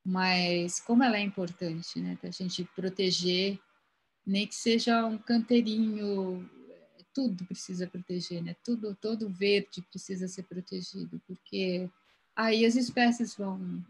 [0.08, 2.18] Mas como ela é importante, né?
[2.24, 3.60] Da gente proteger,
[4.26, 6.50] nem que seja um canteirinho,
[7.14, 8.56] tudo precisa proteger, né?
[8.64, 11.90] Tudo, todo verde precisa ser protegido, porque
[12.34, 13.84] aí as espécies vão.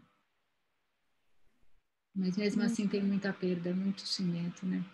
[2.12, 4.84] Mas mesmo assim tem muita perda, muito cimento, né?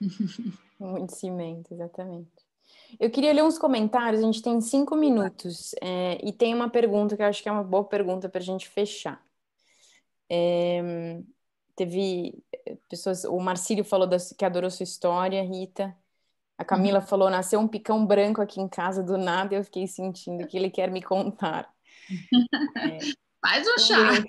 [0.78, 2.28] Muito cimento, exatamente.
[3.00, 7.16] Eu queria ler uns comentários, a gente tem cinco minutos, é, e tem uma pergunta
[7.16, 9.23] que eu acho que é uma boa pergunta para a gente fechar.
[10.30, 11.20] É,
[11.76, 15.96] teve eh, pessoas, o Marcílio falou das, que adorou sua história, Rita.
[16.56, 17.06] A Camila uhum.
[17.06, 20.56] falou, nasceu um picão branco aqui em casa do nada, e eu fiquei sentindo que
[20.56, 21.72] ele quer me contar.
[22.76, 22.98] É,
[23.40, 24.24] faz o chá.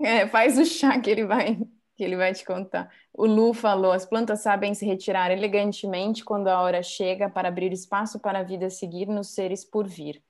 [0.00, 1.58] É, faz o chá que ele vai
[1.96, 2.92] que ele vai te contar.
[3.12, 7.72] O Lu falou: as plantas sabem se retirar elegantemente quando a hora chega para abrir
[7.72, 10.22] espaço para a vida seguir nos seres por vir.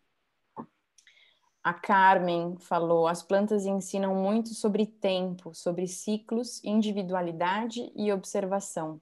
[1.66, 9.00] A Carmen falou: as plantas ensinam muito sobre tempo, sobre ciclos, individualidade e observação.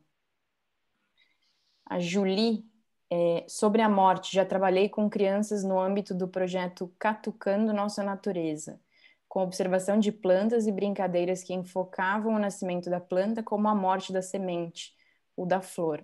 [1.85, 2.65] A Julie,
[3.11, 8.81] é, sobre a morte, já trabalhei com crianças no âmbito do projeto Catucando Nossa Natureza
[9.29, 14.11] com observação de plantas e brincadeiras que enfocavam o nascimento da planta como a morte
[14.11, 14.95] da semente,
[15.37, 16.03] ou da flor.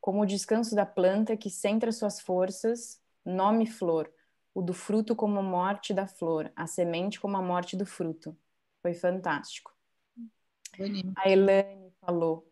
[0.00, 4.10] Como o descanso da planta que centra suas forças, nome flor,
[4.58, 8.36] o do fruto como a morte da flor, a semente como a morte do fruto.
[8.82, 9.72] Foi fantástico.
[10.76, 11.12] Bonito.
[11.16, 12.44] A Elane falou: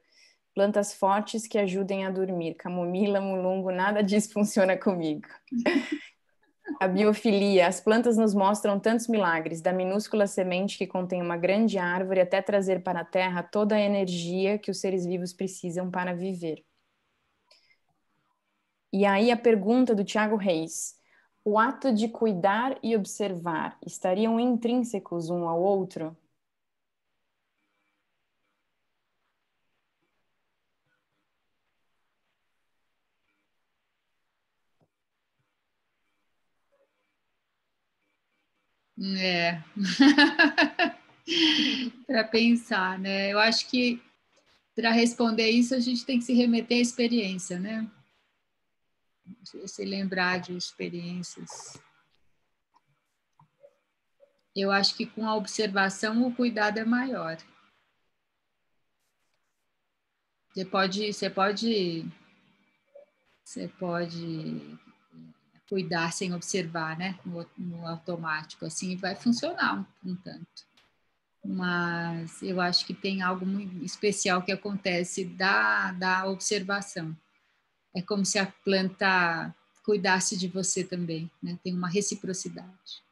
[0.54, 5.26] plantas fortes que ajudem a dormir, camomila, mulungo, nada disso funciona comigo.
[6.80, 7.68] A biofilia.
[7.68, 12.42] As plantas nos mostram tantos milagres, da minúscula semente que contém uma grande árvore até
[12.42, 16.64] trazer para a terra toda a energia que os seres vivos precisam para viver.
[18.92, 20.96] E aí a pergunta do Tiago Reis.
[21.46, 26.14] O ato de cuidar e observar estariam intrínsecos um ao outro?
[38.98, 39.62] É.
[42.06, 43.32] para pensar, né?
[43.32, 44.00] Eu acho que
[44.76, 47.88] para responder isso a gente tem que se remeter à experiência, né?
[49.66, 51.80] Se lembrar de experiências.
[54.54, 57.36] Eu acho que com a observação o cuidado é maior.
[60.56, 62.06] Você pode, você pode,
[63.44, 64.78] você pode
[65.68, 67.18] cuidar sem observar, né?
[67.26, 70.66] No, no automático, assim, vai funcionar um, um, tanto.
[71.44, 77.14] Mas eu acho que tem algo muito especial que acontece da, da observação.
[77.96, 81.58] É como se a planta cuidasse de você também, né?
[81.64, 83.02] Tem uma reciprocidade.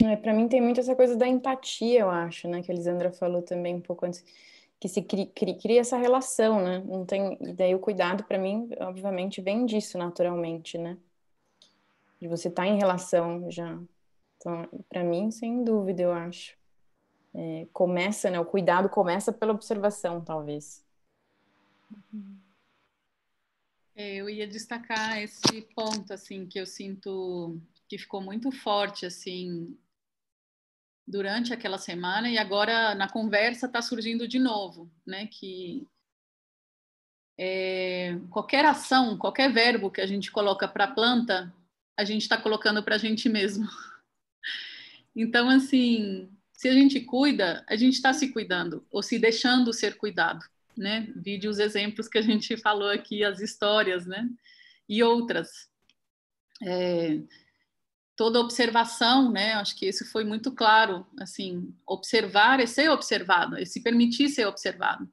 [0.00, 2.62] É, para mim tem muito essa coisa da empatia, eu acho, né?
[2.62, 4.24] Que a Elisandra falou também um pouco antes
[4.78, 6.78] que se cria, cria, essa relação, né?
[6.86, 10.98] Não tem, e daí o cuidado para mim, obviamente, vem disso naturalmente, né?
[12.20, 13.80] De você estar tá em relação já.
[14.36, 16.56] Então, para mim, sem dúvida, eu acho.
[17.34, 18.38] É, começa, né?
[18.38, 20.84] O cuidado começa pela observação, talvez.
[23.94, 29.76] É, eu ia destacar esse ponto, assim, que eu sinto que ficou muito forte, assim,
[31.06, 35.26] durante aquela semana e agora na conversa está surgindo de novo, né?
[35.26, 35.86] Que
[37.38, 41.52] é, qualquer ação, qualquer verbo que a gente coloca para a planta,
[41.98, 43.68] a gente está colocando para a gente mesmo.
[45.14, 49.98] Então, assim, se a gente cuida, a gente está se cuidando ou se deixando ser
[49.98, 50.42] cuidado,
[50.76, 51.12] né?
[51.16, 54.28] Vide os exemplos que a gente falou aqui, as histórias, né?
[54.88, 55.48] E outras.
[56.62, 57.20] É,
[58.16, 59.54] toda observação, né?
[59.54, 64.46] Acho que isso foi muito claro, assim, observar é ser observado, é se permitir ser
[64.46, 65.08] observado.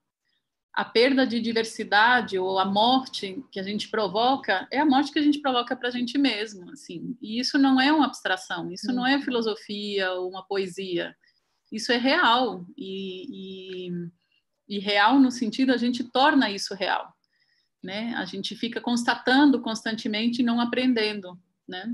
[0.74, 5.20] A perda de diversidade ou a morte que a gente provoca é a morte que
[5.20, 7.18] a gente provoca para a gente mesmo, assim.
[7.22, 9.22] E isso não é uma abstração, isso não é uhum.
[9.24, 11.16] filosofia ou uma poesia.
[11.72, 13.92] Isso é real e, e,
[14.70, 17.12] e real no sentido a gente torna isso real,
[17.84, 18.14] né?
[18.16, 21.92] A gente fica constatando constantemente e não aprendendo, né?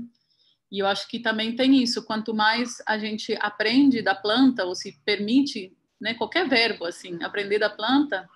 [0.70, 4.74] E eu acho que também tem isso, quanto mais a gente aprende da planta, ou
[4.74, 8.28] se permite, né, qualquer verbo, assim, aprender da planta,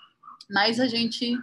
[0.48, 1.36] mais a gente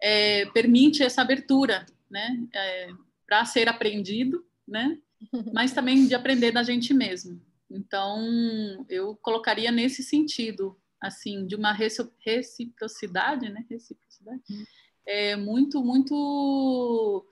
[0.00, 2.88] é, permite essa abertura, né, é,
[3.26, 4.96] para ser aprendido, né,
[5.52, 7.40] mas também de aprender da gente mesmo.
[7.68, 14.42] Então, eu colocaria nesse sentido, assim, de uma reciprocidade, né, reciprocidade,
[15.06, 17.26] é muito, muito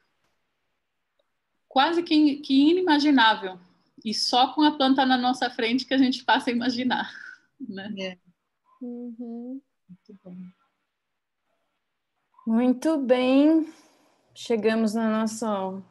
[1.69, 3.59] quase que, que inimaginável.
[4.05, 7.11] E só com a planta na nossa frente que a gente passa a imaginar.
[7.61, 7.93] Né?
[7.99, 8.19] É.
[8.81, 9.61] Uhum.
[9.89, 10.37] Muito bom.
[12.47, 13.69] Muito bem.
[14.33, 15.83] Chegamos no nosso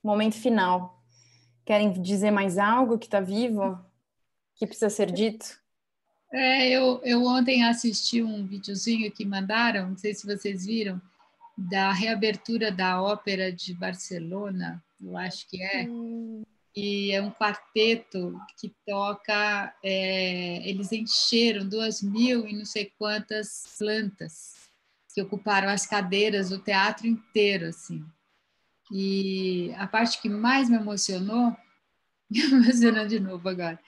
[0.00, 1.02] momento final.
[1.64, 3.76] Querem dizer mais algo que está vivo?
[4.54, 5.61] Que precisa ser dito?
[6.32, 11.00] É, eu, eu ontem assisti um videozinho que mandaram, não sei se vocês viram,
[11.56, 15.86] da reabertura da ópera de Barcelona, eu acho que é.
[15.88, 16.42] Hum.
[16.74, 19.74] E é um quarteto que toca.
[19.82, 24.54] É, eles encheram duas mil e não sei quantas plantas
[25.14, 28.02] que ocuparam as cadeiras do teatro inteiro, assim.
[28.90, 31.54] E a parte que mais me emocionou,
[32.30, 33.78] me emocionando de novo agora,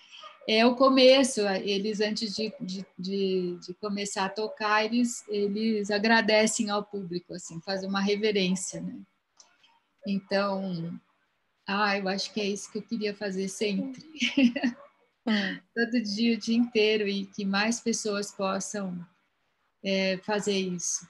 [0.49, 1.41] é o começo.
[1.41, 7.61] Eles, antes de, de, de, de, começar a tocar, eles, eles agradecem ao público, assim,
[7.61, 8.99] fazem uma reverência, né?
[10.07, 11.01] Então,
[11.67, 14.03] ah, eu acho que é isso que eu queria fazer sempre.
[15.27, 15.59] Hum.
[15.75, 19.07] Todo dia, o dia inteiro, e que mais pessoas possam
[19.83, 21.09] é, fazer isso.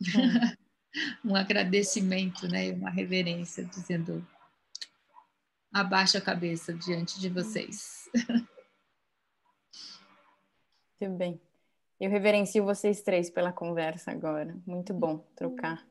[0.00, 0.56] Hum.
[1.24, 2.72] um agradecimento, né?
[2.72, 4.26] Uma reverência, dizendo
[5.74, 8.08] abaixo a cabeça diante de vocês.
[11.00, 11.40] Muito bem.
[12.00, 14.56] Eu reverencio vocês três pela conversa agora.
[14.64, 15.84] Muito bom trocar.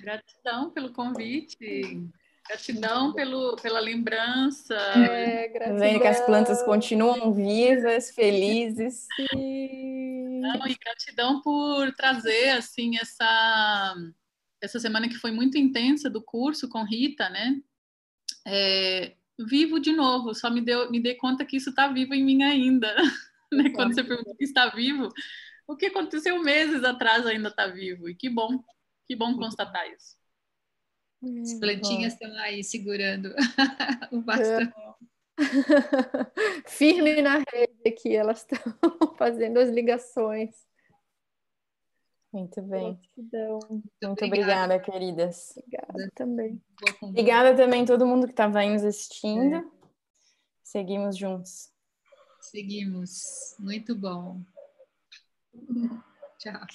[0.00, 2.08] Gratidão pelo convite.
[2.46, 4.74] Gratidão pelo, pela lembrança.
[4.74, 5.78] É, gratidão.
[5.78, 9.08] Vendo que as plantas continuam vivas, felizes.
[9.16, 10.40] Sim.
[10.40, 13.94] Não, e gratidão por trazer assim essa
[14.60, 17.60] essa semana que foi muito intensa do curso com Rita, né?
[18.46, 22.24] É, vivo de novo, só me, deu, me dei conta que isso está vivo em
[22.24, 22.94] mim ainda.
[23.52, 23.70] né?
[23.70, 25.08] Quando você pergunta que está vivo,
[25.66, 28.08] o que aconteceu meses atrás ainda está vivo.
[28.08, 28.62] E que bom,
[29.06, 30.16] que bom constatar isso.
[31.42, 33.34] As plantinhas estão aí segurando
[34.12, 34.72] o bastão.
[36.66, 38.58] Firme na rede aqui, elas estão
[39.16, 40.50] fazendo as ligações.
[42.34, 42.98] Muito bem.
[43.16, 43.60] Gratidão.
[43.70, 45.56] Muito obrigada, queridas.
[45.56, 46.60] Obrigada também.
[47.00, 49.54] Obrigada também a todo mundo que estava aí nos assistindo.
[49.54, 49.64] É.
[50.64, 51.70] Seguimos juntos.
[52.40, 53.54] Seguimos.
[53.60, 54.40] Muito bom.
[56.40, 56.66] Tchau.